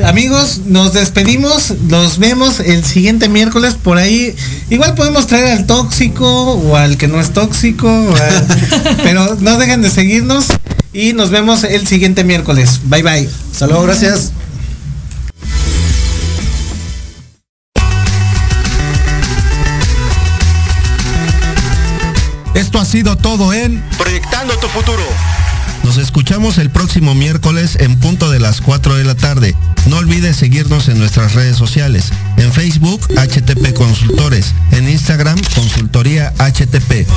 [0.03, 4.35] amigos, nos despedimos, nos vemos el siguiente miércoles por ahí.
[4.69, 8.13] Igual podemos traer al tóxico o al que no es tóxico,
[9.03, 10.47] pero no dejen de seguirnos
[10.91, 12.81] y nos vemos el siguiente miércoles.
[12.83, 13.29] Bye bye.
[13.53, 14.33] Saludos, gracias.
[22.93, 25.01] Sido todo en Proyectando tu futuro.
[25.81, 29.55] Nos escuchamos el próximo miércoles en punto de las 4 de la tarde.
[29.87, 32.11] No olvides seguirnos en nuestras redes sociales.
[32.37, 34.53] En Facebook, HTP Consultores.
[34.69, 37.07] En Instagram, Consultoría HTP.